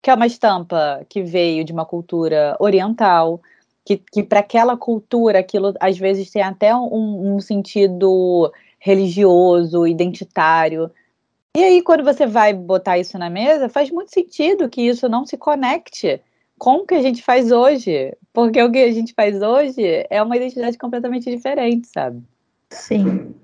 que 0.03 0.11
é 0.11 0.15
uma 0.15 0.27
estampa 0.27 1.05
que 1.09 1.23
veio 1.23 1.65
de 1.65 1.73
uma 1.73 1.85
cultura 1.85 2.57
oriental, 2.59 3.41
que, 3.85 3.97
que 3.97 4.23
para 4.23 4.41
aquela 4.41 4.77
cultura 4.77 5.39
aquilo 5.39 5.75
às 5.81 5.97
vezes 5.99 6.31
tem 6.31 6.43
até 6.43 6.75
um, 6.75 7.35
um 7.35 7.41
sentido 7.41 8.53
religioso, 8.79 9.87
identitário. 9.87 10.91
E 11.57 11.65
aí, 11.65 11.83
quando 11.83 12.05
você 12.05 12.27
vai 12.27 12.53
botar 12.53 12.99
isso 12.99 13.19
na 13.19 13.29
mesa, 13.29 13.69
faz 13.69 13.91
muito 13.91 14.13
sentido 14.13 14.69
que 14.69 14.83
isso 14.83 15.09
não 15.09 15.27
se 15.27 15.37
conecte 15.37 16.21
com 16.59 16.79
o 16.79 16.87
que 16.87 16.95
a 16.95 17.03
gente 17.03 17.23
faz 17.23 17.51
hoje. 17.51 18.17
Porque 18.33 18.63
o 18.63 18.71
que 18.71 18.79
a 18.79 18.93
gente 18.93 19.15
faz 19.15 19.41
hoje 19.41 20.07
é 20.11 20.23
uma 20.23 20.37
identidade 20.37 20.79
completamente 20.79 21.31
diferente, 21.31 21.89
sabe? 21.89 22.23
Sim. 22.71 23.35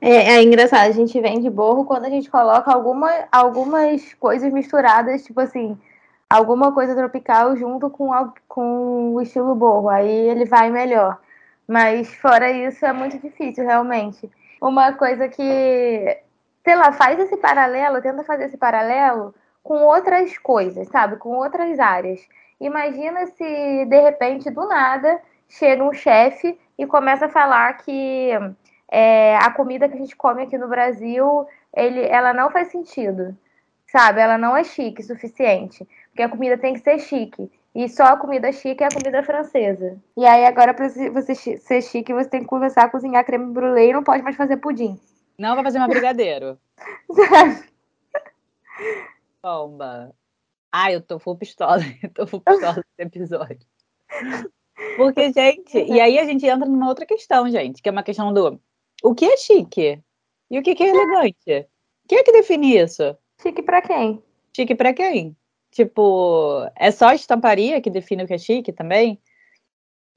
É, 0.00 0.34
é 0.34 0.42
engraçado, 0.42 0.88
a 0.88 0.92
gente 0.92 1.20
vende 1.20 1.50
borro 1.50 1.84
quando 1.84 2.06
a 2.06 2.10
gente 2.10 2.30
coloca 2.30 2.72
alguma, 2.72 3.10
algumas 3.30 4.14
coisas 4.14 4.52
misturadas, 4.52 5.24
tipo 5.24 5.40
assim, 5.40 5.78
alguma 6.28 6.72
coisa 6.72 6.94
tropical 6.94 7.56
junto 7.56 7.90
com, 7.90 8.10
com 8.48 9.14
o 9.14 9.20
estilo 9.20 9.54
borro. 9.54 9.88
Aí 9.88 10.10
ele 10.10 10.44
vai 10.44 10.70
melhor. 10.70 11.18
Mas 11.68 12.12
fora 12.14 12.50
isso, 12.50 12.84
é 12.84 12.92
muito 12.92 13.18
difícil, 13.18 13.64
realmente. 13.64 14.30
Uma 14.60 14.92
coisa 14.92 15.28
que 15.28 16.18
sei 16.64 16.76
lá, 16.76 16.92
faz 16.92 17.18
esse 17.18 17.36
paralelo, 17.36 18.02
tenta 18.02 18.24
fazer 18.24 18.44
esse 18.44 18.56
paralelo 18.56 19.34
com 19.62 19.82
outras 19.82 20.36
coisas, 20.38 20.88
sabe? 20.88 21.16
Com 21.16 21.30
outras 21.30 21.78
áreas. 21.78 22.20
Imagina 22.60 23.26
se 23.26 23.84
de 23.86 24.00
repente 24.00 24.50
do 24.50 24.66
nada 24.66 25.20
chega 25.48 25.82
um 25.82 25.92
chefe 25.92 26.58
e 26.78 26.86
começa 26.86 27.26
a 27.26 27.30
falar 27.30 27.72
que 27.78 28.30
é, 28.90 29.36
a 29.36 29.50
comida 29.52 29.88
que 29.88 29.94
a 29.94 29.98
gente 29.98 30.16
come 30.16 30.42
aqui 30.42 30.58
no 30.58 30.68
Brasil, 30.68 31.46
ele, 31.74 32.00
ela 32.00 32.34
não 32.34 32.50
faz 32.50 32.68
sentido, 32.68 33.36
sabe? 33.86 34.20
Ela 34.20 34.36
não 34.36 34.56
é 34.56 34.64
chique 34.64 35.00
o 35.02 35.04
suficiente, 35.04 35.86
porque 36.08 36.22
a 36.22 36.28
comida 36.28 36.58
tem 36.58 36.74
que 36.74 36.80
ser 36.80 36.98
chique. 36.98 37.50
E 37.72 37.88
só 37.88 38.02
a 38.02 38.16
comida 38.16 38.50
chique 38.50 38.82
é 38.82 38.88
a 38.88 38.92
comida 38.92 39.22
francesa. 39.22 39.96
E 40.16 40.26
aí 40.26 40.44
agora 40.44 40.74
para 40.74 40.88
você 40.88 41.34
ser 41.34 41.80
chique, 41.82 42.12
você 42.12 42.28
tem 42.28 42.40
que 42.40 42.46
começar 42.46 42.82
a 42.82 42.90
cozinhar 42.90 43.24
creme 43.24 43.52
brulee 43.52 43.90
e 43.90 43.92
não 43.92 44.02
pode 44.02 44.24
mais 44.24 44.34
fazer 44.36 44.56
pudim. 44.56 44.98
Não 45.38 45.54
vai 45.54 45.62
fazer 45.62 45.78
uma 45.78 45.86
brigadeiro. 45.86 46.58
Bomba. 49.40 50.12
Ai, 50.72 50.96
eu 50.96 51.00
tô 51.00 51.18
full 51.18 51.36
pistola. 51.36 51.80
Eu 52.02 52.10
tô 52.10 52.26
full 52.26 52.40
pistola 52.40 52.76
nesse 52.76 53.08
episódio. 53.08 53.66
Porque, 54.96 55.32
gente, 55.32 55.78
e 55.78 56.00
aí 56.00 56.18
a 56.18 56.24
gente 56.24 56.46
entra 56.46 56.68
numa 56.68 56.88
outra 56.88 57.06
questão, 57.06 57.48
gente, 57.48 57.82
que 57.82 57.88
é 57.88 57.92
uma 57.92 58.02
questão 58.02 58.32
do 58.32 58.60
o 59.02 59.14
que 59.14 59.24
é 59.24 59.36
chique? 59.36 60.00
E 60.50 60.58
o 60.58 60.62
que, 60.62 60.70
é 60.70 60.88
elegante? 60.88 61.68
Quem 62.08 62.18
é 62.18 62.22
que 62.22 62.32
define 62.32 62.76
isso? 62.76 63.16
Chique 63.40 63.62
para 63.62 63.80
quem? 63.80 64.22
Chique 64.54 64.74
para 64.74 64.92
quem? 64.92 65.36
Tipo, 65.70 66.68
é 66.76 66.90
só 66.90 67.08
a 67.08 67.14
estamparia 67.14 67.80
que 67.80 67.88
define 67.88 68.24
o 68.24 68.26
que 68.26 68.34
é 68.34 68.38
chique 68.38 68.72
também? 68.72 69.20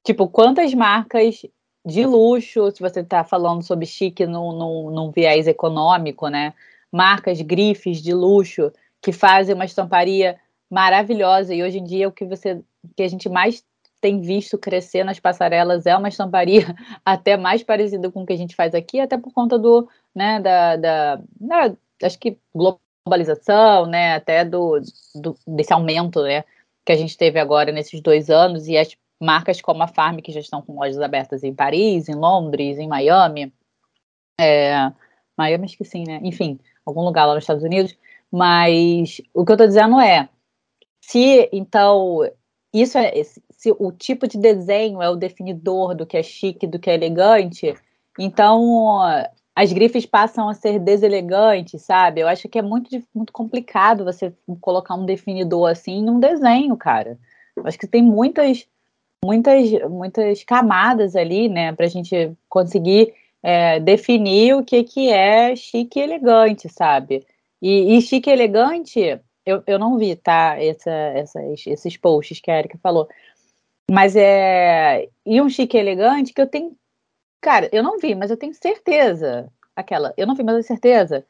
Tipo, 0.04 0.28
quantas 0.28 0.74
marcas 0.74 1.46
de 1.86 2.06
luxo, 2.06 2.72
se 2.72 2.82
você 2.82 3.02
está 3.02 3.24
falando 3.24 3.62
sobre 3.62 3.86
chique 3.86 4.26
num, 4.26 4.52
num, 4.54 4.90
num 4.90 5.12
viés 5.12 5.48
econômico, 5.48 6.28
né? 6.28 6.54
Marcas, 6.92 7.42
grifes 7.42 8.02
de 8.02 8.14
luxo 8.14 8.72
que 9.02 9.12
fazem 9.12 9.54
uma 9.54 9.66
estamparia 9.66 10.40
maravilhosa 10.70 11.54
e 11.54 11.62
hoje 11.62 11.78
em 11.78 11.84
dia 11.84 12.08
o 12.08 12.12
que 12.12 12.26
você 12.26 12.62
que 12.96 13.04
a 13.04 13.08
gente 13.08 13.30
mais 13.30 13.64
tem 14.04 14.20
visto 14.20 14.58
crescer 14.58 15.06
nas 15.06 15.18
passarelas 15.18 15.86
é 15.86 15.96
uma 15.96 16.10
estamparia 16.10 16.66
até 17.06 17.38
mais 17.38 17.64
parecida 17.64 18.12
com 18.12 18.24
o 18.24 18.26
que 18.26 18.34
a 18.34 18.38
gente 18.38 18.54
faz 18.54 18.76
aqui, 18.76 19.00
até 19.00 19.18
por 19.18 19.32
conta 19.32 19.58
do, 19.58 19.88
né, 20.14 20.42
da, 20.42 20.76
da, 20.76 21.22
da 21.40 21.76
acho 22.04 22.20
que 22.20 22.38
globalização, 22.54 23.86
né, 23.86 24.16
até 24.16 24.44
do, 24.44 24.82
do, 25.16 25.38
desse 25.48 25.72
aumento, 25.72 26.22
né, 26.22 26.44
que 26.86 26.92
a 26.92 26.98
gente 26.98 27.18
teve 27.18 27.40
agora 27.40 27.72
nesses 27.72 28.02
dois 28.02 28.30
anos 28.30 28.68
e 28.68 28.78
as 28.78 28.94
marcas 29.22 29.62
como 29.62 29.82
a 29.82 29.88
Farm, 29.88 30.18
que 30.18 30.34
já 30.34 30.42
estão 30.42 30.62
com 30.62 30.78
lojas 30.78 31.00
abertas 31.00 31.42
em 31.42 31.56
Paris, 31.56 32.10
em 32.10 32.16
Londres, 32.16 32.78
em 32.78 32.90
Miami. 32.90 33.54
É, 34.38 34.92
Miami, 35.38 35.64
acho 35.64 35.78
que 35.78 35.86
sim, 35.86 36.04
né? 36.06 36.20
Enfim, 36.22 36.60
algum 36.86 37.06
lugar 37.06 37.26
lá 37.26 37.36
nos 37.36 37.44
Estados 37.44 37.64
Unidos. 37.64 37.98
Mas 38.30 39.22
o 39.34 39.46
que 39.46 39.52
eu 39.52 39.56
estou 39.56 39.68
dizendo 39.68 39.98
é, 40.02 40.28
se 41.00 41.50
então 41.54 42.20
isso 42.74 42.98
é 42.98 43.14
se 43.64 43.74
o 43.80 43.94
tipo 43.94 44.28
de 44.28 44.38
desenho 44.38 45.02
é 45.02 45.10
o 45.10 45.16
definidor 45.16 45.96
do 45.96 46.06
que 46.06 46.18
é 46.18 46.22
chique, 46.22 46.68
do 46.68 46.78
que 46.78 46.90
é 46.90 46.96
elegante, 46.96 47.74
então 48.20 49.00
as 49.56 49.72
grifes 49.72 50.06
passam 50.06 50.50
a 50.50 50.54
ser 50.54 50.80
deselegantes, 50.80 51.82
sabe? 51.82 52.20
Eu 52.20 52.28
acho 52.28 52.50
que 52.50 52.60
é 52.60 52.62
muito, 52.62 52.90
muito 53.16 53.32
complicado 53.32 54.04
você 54.04 54.34
colocar 54.60 54.96
um 54.96 55.06
definidor 55.06 55.72
assim 55.72 56.04
num 56.04 56.20
desenho, 56.20 56.76
cara. 56.76 57.18
Eu 57.56 57.66
acho 57.66 57.80
que 57.80 57.88
tem 57.88 58.04
muitas 58.04 58.68
muitas, 59.24 59.72
muitas 59.90 60.44
camadas 60.44 61.16
ali, 61.16 61.48
né, 61.48 61.72
para 61.72 61.86
a 61.86 61.90
gente 61.90 62.34
conseguir 62.50 63.14
é, 63.42 63.80
definir 63.80 64.56
o 64.56 64.66
que, 64.66 64.84
que 64.84 65.10
é 65.10 65.56
chique 65.56 66.00
e 66.00 66.04
elegante, 66.04 66.68
sabe? 66.68 67.26
E, 67.62 67.96
e 67.96 68.02
chique 68.02 68.30
e 68.30 68.34
elegante, 68.34 69.22
eu, 69.46 69.64
eu 69.68 69.80
não 69.80 69.98
vi, 69.98 70.18
tá, 70.18 70.58
essa, 70.62 70.92
esses 71.66 71.98
posts 71.98 72.40
que 72.40 72.52
a 72.52 72.60
Erika 72.60 72.78
falou, 72.82 73.08
mas 73.90 74.16
é. 74.16 75.08
E 75.26 75.42
um 75.42 75.50
chique 75.50 75.78
elegante 75.78 76.34
que 76.34 76.42
eu 76.42 76.48
tenho. 76.48 76.76
Cara, 77.42 77.70
eu 77.72 77.84
não 77.84 78.00
vi, 78.00 78.16
mas 78.16 78.32
eu 78.32 78.38
tenho 78.38 78.54
certeza. 78.54 79.52
Aquela, 79.76 80.14
eu 80.16 80.28
não 80.28 80.36
vi, 80.36 80.44
mas 80.44 80.56
eu 80.56 80.62
tenho 80.62 80.68
certeza. 80.68 81.26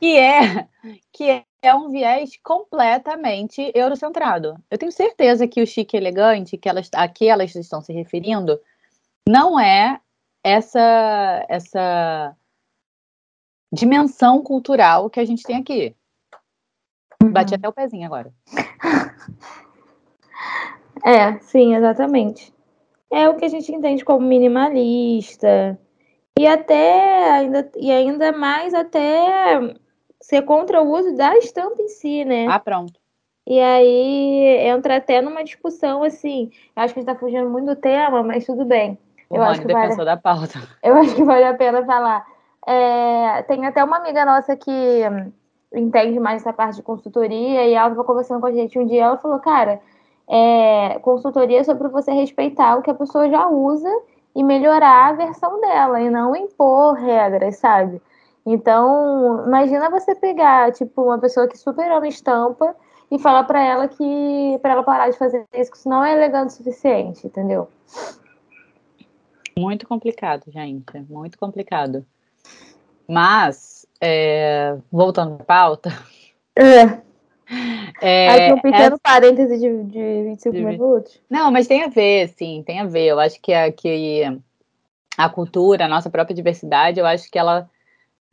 Que 0.00 0.16
é 0.16 0.68
que 1.12 1.44
é 1.62 1.74
um 1.74 1.90
viés 1.90 2.38
completamente 2.42 3.72
eurocentrado. 3.74 4.56
Eu 4.70 4.78
tenho 4.78 4.92
certeza 4.92 5.48
que 5.48 5.60
o 5.60 5.66
chique 5.66 5.96
elegante 5.96 6.56
que 6.56 6.68
elas, 6.68 6.88
a 6.94 7.08
que 7.08 7.28
elas 7.28 7.54
estão 7.54 7.80
se 7.80 7.92
referindo 7.92 8.60
não 9.28 9.58
é 9.58 10.00
essa 10.44 11.44
essa 11.48 12.36
dimensão 13.72 14.42
cultural 14.42 15.10
que 15.10 15.20
a 15.20 15.24
gente 15.24 15.42
tem 15.42 15.56
aqui. 15.56 15.94
Uhum. 17.22 17.32
Bati 17.32 17.54
até 17.54 17.68
o 17.68 17.72
pezinho 17.72 18.06
agora. 18.06 18.32
É, 21.04 21.38
sim, 21.40 21.74
exatamente. 21.74 22.52
É 23.10 23.28
o 23.28 23.36
que 23.36 23.44
a 23.44 23.48
gente 23.48 23.72
entende 23.72 24.04
como 24.04 24.26
minimalista. 24.26 25.78
E 26.38 26.46
até 26.46 27.30
ainda 27.32 27.70
e 27.76 27.90
ainda 27.90 28.32
mais 28.32 28.72
até 28.74 29.74
ser 30.20 30.42
contra 30.42 30.80
o 30.82 30.92
uso 30.92 31.16
da 31.16 31.36
estampa 31.38 31.82
em 31.82 31.88
si, 31.88 32.24
né? 32.24 32.46
Ah, 32.48 32.60
pronto. 32.60 32.92
E 33.46 33.58
aí 33.58 34.68
entra 34.68 34.96
até 34.96 35.22
numa 35.22 35.42
discussão 35.42 36.02
assim. 36.02 36.50
Acho 36.76 36.92
que 36.92 37.00
a 37.00 37.02
gente 37.02 37.12
tá 37.12 37.18
fugindo 37.18 37.48
muito 37.48 37.66
do 37.66 37.76
tema, 37.76 38.22
mas 38.22 38.44
tudo 38.44 38.64
bem. 38.64 38.98
O 39.30 39.36
eu 39.36 39.42
acho 39.42 39.62
que 39.62 39.72
vale, 39.72 39.96
da 40.04 40.16
pauta. 40.16 40.60
Eu 40.82 40.94
acho 40.96 41.14
que 41.14 41.24
vale 41.24 41.44
a 41.44 41.54
pena 41.54 41.84
falar. 41.84 42.26
É, 42.66 43.42
tem 43.42 43.64
até 43.66 43.82
uma 43.82 43.96
amiga 43.96 44.24
nossa 44.24 44.54
que 44.56 45.02
entende 45.74 46.20
mais 46.20 46.42
essa 46.42 46.52
parte 46.52 46.76
de 46.76 46.82
consultoria 46.82 47.66
e 47.66 47.74
ela 47.74 47.88
estava 47.88 48.04
conversando 48.04 48.40
com 48.40 48.46
a 48.46 48.52
gente 48.52 48.78
um 48.78 48.86
dia. 48.86 49.04
Ela 49.04 49.18
falou, 49.18 49.38
cara, 49.38 49.80
é, 50.28 50.98
consultoria 51.00 51.64
sobre 51.64 51.88
você 51.88 52.12
respeitar 52.12 52.76
o 52.76 52.82
que 52.82 52.90
a 52.90 52.94
pessoa 52.94 53.28
já 53.30 53.48
usa 53.48 53.90
e 54.34 54.44
melhorar 54.44 55.08
a 55.08 55.12
versão 55.12 55.60
dela 55.60 56.00
e 56.00 56.10
não 56.10 56.36
impor 56.36 56.94
regras, 56.94 57.56
sabe? 57.56 58.00
Então, 58.44 59.44
imagina 59.46 59.90
você 59.90 60.14
pegar, 60.14 60.72
tipo, 60.72 61.02
uma 61.02 61.18
pessoa 61.18 61.48
que 61.48 61.56
super 61.56 61.90
ama 61.90 62.08
estampa 62.08 62.74
e 63.10 63.18
falar 63.18 63.44
para 63.44 63.62
ela 63.62 63.88
que 63.88 64.58
para 64.60 64.72
ela 64.72 64.82
parar 64.82 65.10
de 65.10 65.16
fazer 65.16 65.44
isso, 65.54 65.70
que 65.70 65.76
isso 65.76 65.88
não 65.88 66.04
é 66.04 66.12
elegante 66.12 66.50
o 66.50 66.56
suficiente, 66.56 67.26
entendeu? 67.26 67.68
Muito 69.58 69.88
complicado, 69.88 70.44
gente, 70.48 71.00
muito 71.08 71.38
complicado. 71.38 72.06
Mas, 73.08 73.86
é, 74.00 74.76
voltando 74.92 75.34
à 75.40 75.44
pauta. 75.44 75.90
É. 76.54 77.07
É, 78.00 78.28
Aí 78.28 78.52
um 78.52 78.60
pequeno 78.60 78.96
é... 78.96 78.98
parêntese 79.02 79.58
de, 79.58 79.84
de 79.84 80.22
25 80.24 80.56
de... 80.56 80.64
minutos. 80.64 81.20
Não, 81.28 81.50
mas 81.50 81.66
tem 81.66 81.82
a 81.82 81.88
ver, 81.88 82.28
sim, 82.28 82.62
tem 82.64 82.78
a 82.80 82.84
ver. 82.84 83.06
Eu 83.06 83.18
acho 83.18 83.40
que 83.40 83.52
a, 83.52 83.72
que 83.72 84.22
a 85.16 85.28
cultura, 85.28 85.86
a 85.86 85.88
nossa 85.88 86.10
própria 86.10 86.34
diversidade, 86.34 87.00
eu 87.00 87.06
acho 87.06 87.30
que 87.30 87.38
ela 87.38 87.68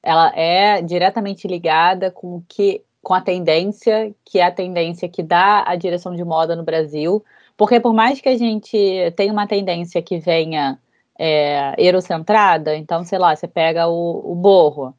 ela 0.03 0.31
é 0.35 0.83
diretamente 0.83 1.47
ligada 1.47 2.11
com 2.11 2.43
que 2.47 2.83
com 3.01 3.13
a 3.13 3.21
tendência, 3.21 4.13
que 4.25 4.39
é 4.39 4.43
a 4.43 4.51
tendência 4.51 5.07
que 5.07 5.21
dá 5.21 5.63
a 5.67 5.75
direção 5.75 6.15
de 6.15 6.23
moda 6.23 6.55
no 6.55 6.63
Brasil, 6.63 7.23
porque 7.55 7.79
por 7.79 7.93
mais 7.93 8.19
que 8.19 8.27
a 8.27 8.37
gente 8.37 8.77
tenha 9.15 9.31
uma 9.31 9.47
tendência 9.47 10.01
que 10.01 10.17
venha 10.17 10.79
é, 11.17 11.75
eurocentrada, 11.77 12.75
então, 12.75 13.03
sei 13.03 13.19
lá, 13.19 13.35
você 13.35 13.47
pega 13.47 13.87
o, 13.87 14.31
o 14.31 14.35
borro, 14.35 14.95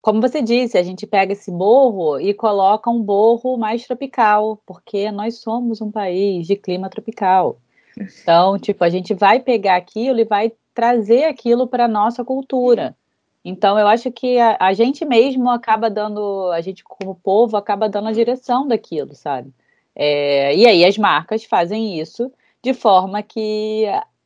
como 0.00 0.20
você 0.20 0.40
disse, 0.40 0.78
a 0.78 0.82
gente 0.82 1.06
pega 1.06 1.32
esse 1.32 1.50
borro 1.50 2.20
e 2.20 2.32
coloca 2.32 2.88
um 2.88 3.02
borro 3.02 3.56
mais 3.56 3.86
tropical, 3.86 4.60
porque 4.64 5.10
nós 5.10 5.38
somos 5.38 5.80
um 5.80 5.90
país 5.90 6.46
de 6.46 6.56
clima 6.56 6.88
tropical. 6.88 7.58
Então, 7.98 8.58
tipo, 8.58 8.84
a 8.84 8.88
gente 8.88 9.12
vai 9.12 9.40
pegar 9.40 9.76
aquilo 9.76 10.20
e 10.20 10.24
vai 10.24 10.52
trazer 10.72 11.24
aquilo 11.24 11.66
para 11.66 11.86
a 11.86 11.88
nossa 11.88 12.24
cultura. 12.24 12.96
Então, 13.44 13.78
eu 13.78 13.88
acho 13.88 14.10
que 14.12 14.38
a, 14.38 14.56
a, 14.60 14.72
gente 14.72 15.04
mesmo 15.04 15.48
acaba 15.50 15.90
dando, 15.90 16.50
a 16.52 16.60
gente 16.60 16.84
como 16.84 17.14
povo 17.14 17.56
acaba 17.56 17.88
dando 17.88 18.08
a 18.08 18.12
direção 18.12 18.68
daquilo, 18.68 19.14
sabe? 19.14 19.52
É, 19.94 20.54
e 20.54 20.66
aí 20.66 20.84
as 20.84 20.96
marcas 20.96 21.44
fazem 21.44 21.98
isso 21.98 22.30
de 22.62 22.72
forma 22.72 23.22
que 23.22 23.84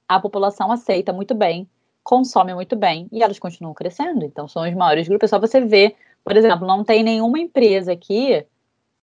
a 0.09 0.21
população 0.21 0.71
aceita 0.71 1.13
muito 1.13 1.35
bem, 1.35 1.67
consome 2.03 2.55
muito 2.55 2.77
bem 2.77 3.09
e 3.13 3.23
elas 3.23 3.39
continuam 3.39 3.75
crescendo. 3.75 4.25
Então, 4.25 4.49
são 4.49 4.69
os 4.69 4.75
maiores 4.75 5.09
grupos. 5.09 5.29
É 5.29 5.31
só 5.31 5.39
você 5.39 5.61
ver, 5.61 5.97
por 6.25 6.37
exemplo, 6.37 6.67
não 6.67 6.85
tem 6.85 7.03
nenhuma 7.03 7.39
empresa 7.39 7.93
aqui 7.93 8.45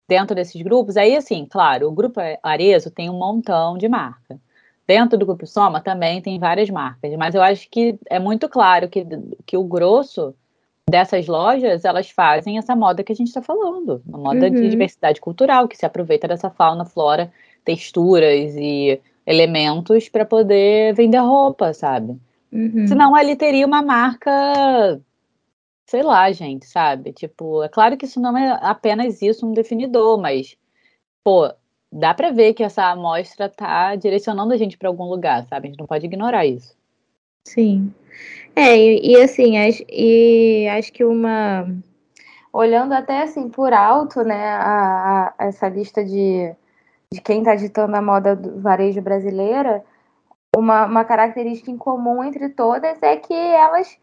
dentro 0.08 0.36
desses 0.36 0.62
grupos. 0.62 0.98
Aí, 0.98 1.16
assim, 1.16 1.46
claro, 1.46 1.88
o 1.88 1.92
grupo 1.92 2.20
Arezo 2.44 2.90
tem 2.92 3.10
um 3.10 3.18
montão 3.18 3.78
de 3.78 3.88
marca. 3.88 4.40
Dentro 4.88 5.20
do 5.20 5.26
Grupo 5.26 5.46
Soma 5.46 5.80
também 5.80 6.20
tem 6.20 6.40
várias 6.40 6.68
marcas, 6.68 7.16
mas 7.16 7.36
eu 7.36 7.44
acho 7.44 7.70
que 7.70 8.00
é 8.10 8.18
muito 8.18 8.50
claro 8.50 8.90
que, 8.90 9.06
que 9.46 9.56
o 9.56 9.64
grosso 9.64 10.34
dessas 10.90 11.28
lojas, 11.28 11.86
elas 11.86 12.10
fazem 12.10 12.58
essa 12.58 12.76
moda 12.76 13.04
que 13.04 13.12
a 13.12 13.16
gente 13.16 13.28
está 13.28 13.40
falando, 13.40 14.02
uma 14.08 14.18
moda 14.18 14.48
uhum. 14.48 14.56
de 14.56 14.68
diversidade 14.68 15.22
cultural, 15.22 15.68
que 15.68 15.78
se 15.78 15.86
aproveita 15.86 16.28
dessa 16.28 16.50
fauna, 16.50 16.86
flora, 16.86 17.32
texturas 17.64 18.56
e 18.56 19.00
elementos 19.28 20.10
para 20.10 20.26
poder 20.26 20.96
vender 20.96 21.20
roupa, 21.20 21.72
sabe? 21.72 22.20
Uhum. 22.52 22.88
Senão 22.88 23.16
ali 23.16 23.36
teria 23.36 23.66
uma 23.66 23.82
marca, 23.82 25.02
sei 25.86 26.04
lá, 26.04 26.32
gente, 26.32 26.66
sabe? 26.66 27.14
Tipo, 27.14 27.64
é 27.64 27.70
claro 27.70 27.98
que 27.98 28.06
isso 28.06 28.20
não 28.20 28.38
é 28.38 28.58
apenas 28.62 29.22
isso, 29.22 29.46
um 29.46 29.54
definidor, 29.54 30.20
mas, 30.20 30.58
pô, 31.24 31.52
dá 31.92 32.14
para 32.14 32.32
ver 32.32 32.54
que 32.54 32.64
essa 32.64 32.86
amostra 32.86 33.46
está 33.46 33.96
direcionando 33.96 34.54
a 34.54 34.58
gente 34.58 34.78
para 34.78 34.90
algum 34.90 35.06
lugar, 35.06 35.46
sabe? 35.48 35.68
A 35.68 35.70
gente 35.70 35.80
não 35.80 35.88
pode 35.88 36.06
ignorar 36.06 36.46
isso. 36.46 36.76
Sim. 37.48 37.94
É, 38.56 38.78
e, 38.78 39.12
e 39.12 39.22
assim, 39.22 39.58
acho, 39.58 39.84
e 39.90 40.68
acho 40.70 40.92
que 40.92 41.04
uma. 41.04 41.68
Olhando 42.52 42.94
até 42.94 43.22
assim 43.22 43.48
por 43.48 43.74
alto, 43.74 44.24
né, 44.24 44.50
a, 44.56 45.34
a 45.38 45.46
essa 45.46 45.70
lista 45.70 46.04
de, 46.04 46.52
de 47.14 47.22
quem 47.22 47.40
está 47.40 47.56
ditando 47.56 47.96
a 47.96 48.02
moda 48.02 48.36
do 48.36 48.60
varejo 48.60 49.02
brasileira, 49.02 49.84
uma, 50.60 50.86
uma 50.86 51.06
característica 51.06 51.72
em 51.72 51.78
comum 51.78 52.24
entre 52.24 52.50
todas 52.50 53.02
é 53.02 53.16
que 53.18 53.34
elas, 53.34 53.98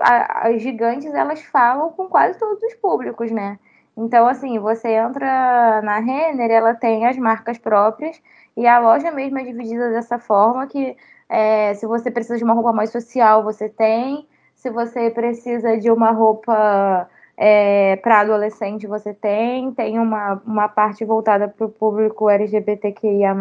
as 0.00 0.62
gigantes, 0.62 1.12
elas 1.14 1.42
falam 1.42 1.90
com 1.90 2.08
quase 2.08 2.38
todos 2.38 2.62
os 2.62 2.74
públicos, 2.74 3.30
né? 3.30 3.58
Então, 3.96 4.28
assim, 4.28 4.58
você 4.58 4.90
entra 4.90 5.82
na 5.82 5.98
Renner, 5.98 6.50
ela 6.50 6.74
tem 6.74 7.06
as 7.06 7.16
marcas 7.16 7.58
próprias 7.58 8.22
e 8.56 8.66
a 8.66 8.78
loja 8.78 9.10
mesmo 9.10 9.38
é 9.38 9.42
dividida 9.42 9.90
dessa 9.90 10.18
forma 10.18 10.66
que 10.68 10.96
é, 11.28 11.74
se 11.74 11.86
você 11.86 12.10
precisa 12.10 12.38
de 12.38 12.44
uma 12.44 12.54
roupa 12.54 12.72
mais 12.72 12.90
social, 12.90 13.42
você 13.42 13.68
tem. 13.68 14.26
Se 14.54 14.70
você 14.70 15.10
precisa 15.10 15.76
de 15.76 15.90
uma 15.90 16.10
roupa 16.10 17.08
é, 17.36 17.96
para 17.96 18.20
adolescente, 18.20 18.86
você 18.86 19.12
tem. 19.12 19.72
Tem 19.72 19.98
uma, 19.98 20.40
uma 20.46 20.68
parte 20.68 21.04
voltada 21.04 21.48
para 21.48 21.66
o 21.66 21.68
público 21.68 22.30
LGBTQIA+. 22.30 23.34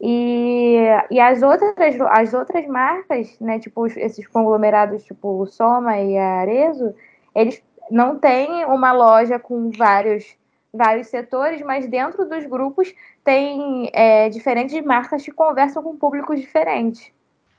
E, 0.00 0.88
e 1.10 1.18
as, 1.18 1.42
outras, 1.42 1.74
as 2.10 2.34
outras 2.34 2.66
marcas, 2.66 3.38
né, 3.40 3.58
tipo 3.58 3.86
esses 3.86 4.26
conglomerados, 4.26 5.04
tipo 5.04 5.42
o 5.42 5.46
Soma 5.46 5.98
e 5.98 6.18
a 6.18 6.40
Arezo, 6.40 6.94
eles 7.34 7.62
não 7.90 8.18
tem 8.18 8.64
uma 8.66 8.92
loja 8.92 9.38
com 9.38 9.70
vários, 9.70 10.24
vários 10.72 11.08
setores, 11.08 11.62
mas 11.62 11.88
dentro 11.88 12.28
dos 12.28 12.44
grupos 12.46 12.92
tem 13.24 13.90
é, 13.92 14.28
diferentes 14.28 14.84
marcas 14.84 15.22
que 15.22 15.32
conversam 15.32 15.82
com 15.82 15.96
públicos 15.96 16.38
diferentes. 16.40 17.10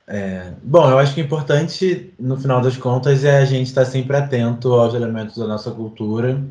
É, 0.06 0.52
bom, 0.62 0.88
eu 0.90 0.98
acho 0.98 1.14
que 1.14 1.20
o 1.20 1.24
importante, 1.24 2.14
no 2.18 2.38
final 2.38 2.62
das 2.62 2.76
contas, 2.78 3.24
é 3.24 3.38
a 3.38 3.44
gente 3.44 3.66
estar 3.66 3.84
sempre 3.84 4.16
atento 4.16 4.72
aos 4.72 4.94
elementos 4.94 5.36
da 5.36 5.46
nossa 5.46 5.70
cultura, 5.70 6.42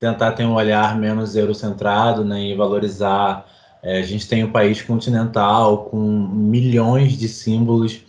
tentar 0.00 0.32
ter 0.32 0.44
um 0.44 0.54
olhar 0.54 0.98
menos 0.98 1.36
eurocentrado 1.36 2.24
né, 2.24 2.40
e 2.40 2.56
valorizar. 2.56 3.46
É, 3.82 3.98
a 3.98 4.02
gente 4.02 4.28
tem 4.28 4.44
um 4.44 4.52
país 4.52 4.82
continental 4.82 5.84
com 5.86 6.00
milhões 6.00 7.16
de 7.16 7.28
símbolos, 7.28 8.00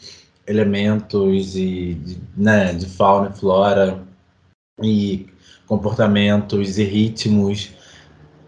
elementos 0.46 1.56
e 1.56 1.94
de, 1.94 2.18
né, 2.36 2.74
de 2.74 2.86
fauna 2.86 3.30
e 3.34 3.40
flora 3.40 4.04
e 4.82 5.28
comportamentos 5.68 6.78
e 6.78 6.84
ritmos 6.84 7.72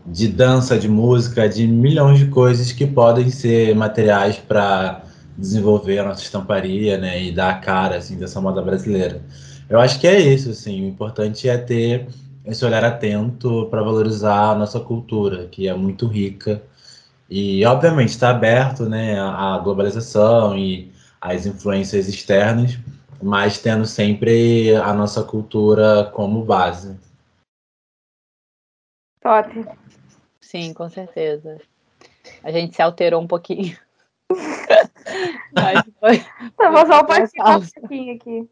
de 0.05 0.27
dança, 0.27 0.77
de 0.77 0.89
música, 0.89 1.47
de 1.47 1.65
milhões 1.65 2.19
de 2.19 2.25
coisas 2.27 2.73
que 2.73 2.85
podem 2.85 3.29
ser 3.29 3.73
materiais 3.73 4.37
para 4.37 5.03
desenvolver 5.37 5.99
a 5.99 6.05
nossa 6.05 6.21
estamparia, 6.21 6.97
né, 6.97 7.23
e 7.23 7.31
dar 7.31 7.51
a 7.51 7.57
cara 7.59 7.97
assim 7.97 8.17
dessa 8.17 8.41
moda 8.41 8.61
brasileira. 8.61 9.21
Eu 9.69 9.79
acho 9.79 9.99
que 9.99 10.07
é 10.07 10.19
isso, 10.19 10.49
assim, 10.49 10.83
o 10.83 10.87
importante 10.89 11.47
é 11.47 11.57
ter 11.57 12.07
esse 12.45 12.65
olhar 12.65 12.83
atento 12.83 13.67
para 13.71 13.81
valorizar 13.81 14.51
a 14.51 14.55
nossa 14.55 14.79
cultura, 14.79 15.47
que 15.47 15.69
é 15.69 15.73
muito 15.73 16.05
rica 16.05 16.61
e 17.35 17.65
obviamente 17.65 18.09
está 18.09 18.29
aberto, 18.29 18.87
né, 18.87 19.19
à 19.19 19.57
globalização 19.57 20.55
e 20.55 20.93
às 21.19 21.47
influências 21.47 22.07
externas, 22.07 22.77
mas 23.23 23.57
tendo 23.57 23.87
sempre 23.87 24.75
a 24.75 24.93
nossa 24.93 25.23
cultura 25.23 26.11
como 26.13 26.45
base. 26.45 26.95
Top. 29.19 29.49
Sim, 30.39 30.75
com 30.75 30.87
certeza. 30.87 31.59
A 32.43 32.51
gente 32.51 32.75
se 32.75 32.83
alterou 32.83 33.19
um 33.19 33.27
pouquinho. 33.27 33.75
mas 35.55 35.81
foi. 35.99 36.23
Vou 36.69 36.85
só 36.85 37.01
um 37.01 37.81
pouquinho 37.81 38.15
aqui. 38.15 38.49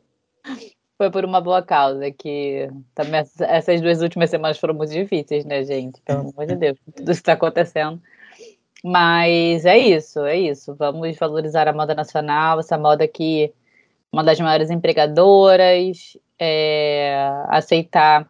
Foi 0.98 1.12
por 1.12 1.24
uma 1.24 1.40
boa 1.40 1.62
causa, 1.62 2.10
que 2.10 2.68
também 2.96 3.24
essas 3.42 3.80
duas 3.80 4.02
últimas 4.02 4.32
semanas 4.32 4.58
foram 4.58 4.74
muito 4.74 4.92
difíceis, 4.92 5.46
né, 5.46 5.64
gente? 5.64 6.02
Pelo 6.02 6.32
amor 6.32 6.48
de 6.48 6.56
Deus, 6.56 6.80
tudo 6.96 7.12
isso 7.12 7.20
está 7.20 7.34
acontecendo. 7.34 8.02
Mas 8.84 9.66
é 9.66 9.78
isso, 9.78 10.22
é 10.22 10.38
isso. 10.38 10.76
Vamos 10.76 11.18
valorizar 11.18 11.68
a 11.68 11.74
moda 11.74 11.94
nacional, 11.94 12.60
essa 12.60 12.78
moda 12.78 13.08
que 13.08 13.54
uma 14.12 14.24
das 14.24 14.40
maiores 14.40 14.70
empregadoras, 14.70 16.18
é, 16.38 17.16
aceitar. 17.50 18.28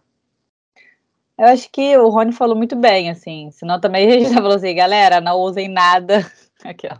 Eu 1.37 1.47
acho 1.47 1.71
que 1.71 1.97
o 1.97 2.09
Rony 2.09 2.33
falou 2.33 2.55
muito 2.55 2.75
bem, 2.75 3.09
assim. 3.09 3.49
Senão 3.51 3.79
também 3.79 4.07
a 4.11 4.19
gente 4.19 4.33
falou 4.33 4.53
assim, 4.53 4.75
galera, 4.75 5.21
não 5.21 5.39
usem 5.39 5.69
nada. 5.69 6.19
Aqui, 6.63 6.87
ó. 6.91 6.97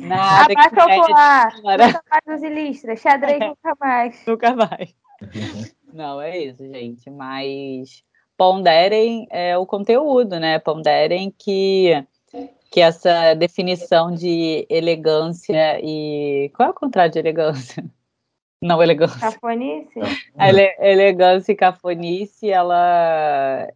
Nada 0.00 0.54
que 0.54 0.68
popular, 0.68 1.54
nunca 1.56 2.02
mais 2.10 2.38
use 2.38 2.48
listra, 2.50 2.94
xadrez 2.94 3.40
é, 3.40 3.48
nunca 3.48 3.74
mais. 3.80 4.26
Nunca 4.26 4.54
mais. 4.54 4.94
Não, 5.94 6.20
é 6.20 6.38
isso, 6.38 6.62
gente. 6.66 7.08
Mas 7.08 8.04
ponderem 8.36 9.26
é, 9.30 9.56
o 9.56 9.64
conteúdo, 9.64 10.38
né? 10.38 10.58
Ponderem 10.58 11.34
que 11.38 12.04
que 12.70 12.80
essa 12.80 13.34
definição 13.34 14.12
de 14.12 14.66
elegância 14.68 15.78
e. 15.82 16.50
Qual 16.54 16.68
é 16.68 16.70
o 16.70 16.74
contrário 16.74 17.12
de 17.12 17.18
elegância? 17.18 17.84
Não 18.60 18.82
elegância. 18.82 19.20
Cafonice? 19.20 20.00
A 20.36 20.48
ele... 20.48 20.74
elegância 20.78 21.52
e 21.52 21.56
cafonice, 21.56 22.50
ela. 22.50 23.68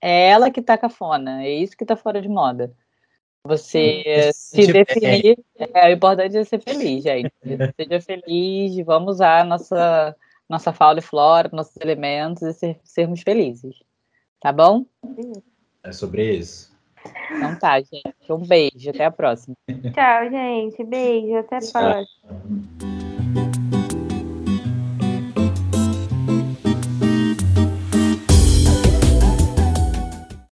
É 0.00 0.28
ela 0.28 0.50
que 0.50 0.62
tá 0.62 0.78
cafona, 0.78 1.44
é 1.44 1.50
isso 1.50 1.76
que 1.76 1.84
tá 1.84 1.96
fora 1.96 2.22
de 2.22 2.28
moda. 2.28 2.72
Você 3.44 4.04
hum, 4.06 4.30
se 4.32 4.72
definir. 4.72 5.38
É, 5.74 5.88
o 5.88 5.92
importante 5.92 6.36
é 6.36 6.44
ser 6.44 6.60
feliz, 6.60 7.02
gente. 7.02 7.32
Seja 7.76 8.00
feliz, 8.00 8.76
vamos 8.84 9.14
usar 9.14 9.44
nossa, 9.44 10.14
nossa 10.48 10.72
fauna 10.72 11.00
e 11.00 11.02
flora, 11.02 11.50
nossos 11.52 11.76
elementos 11.80 12.42
e 12.42 12.52
ser, 12.52 12.80
sermos 12.84 13.22
felizes. 13.22 13.82
Tá 14.40 14.52
bom? 14.52 14.84
É 15.82 15.92
sobre 15.92 16.36
isso. 16.36 16.77
Então 17.30 17.54
tá, 17.58 17.80
gente. 17.80 18.02
Um 18.30 18.46
beijo. 18.46 18.90
Até 18.90 19.04
a 19.04 19.10
próxima. 19.10 19.54
Tchau, 19.66 20.30
gente. 20.30 20.84
Beijo. 20.84 21.36
Até 21.36 21.56
a 21.56 21.72
próxima. 21.72 22.97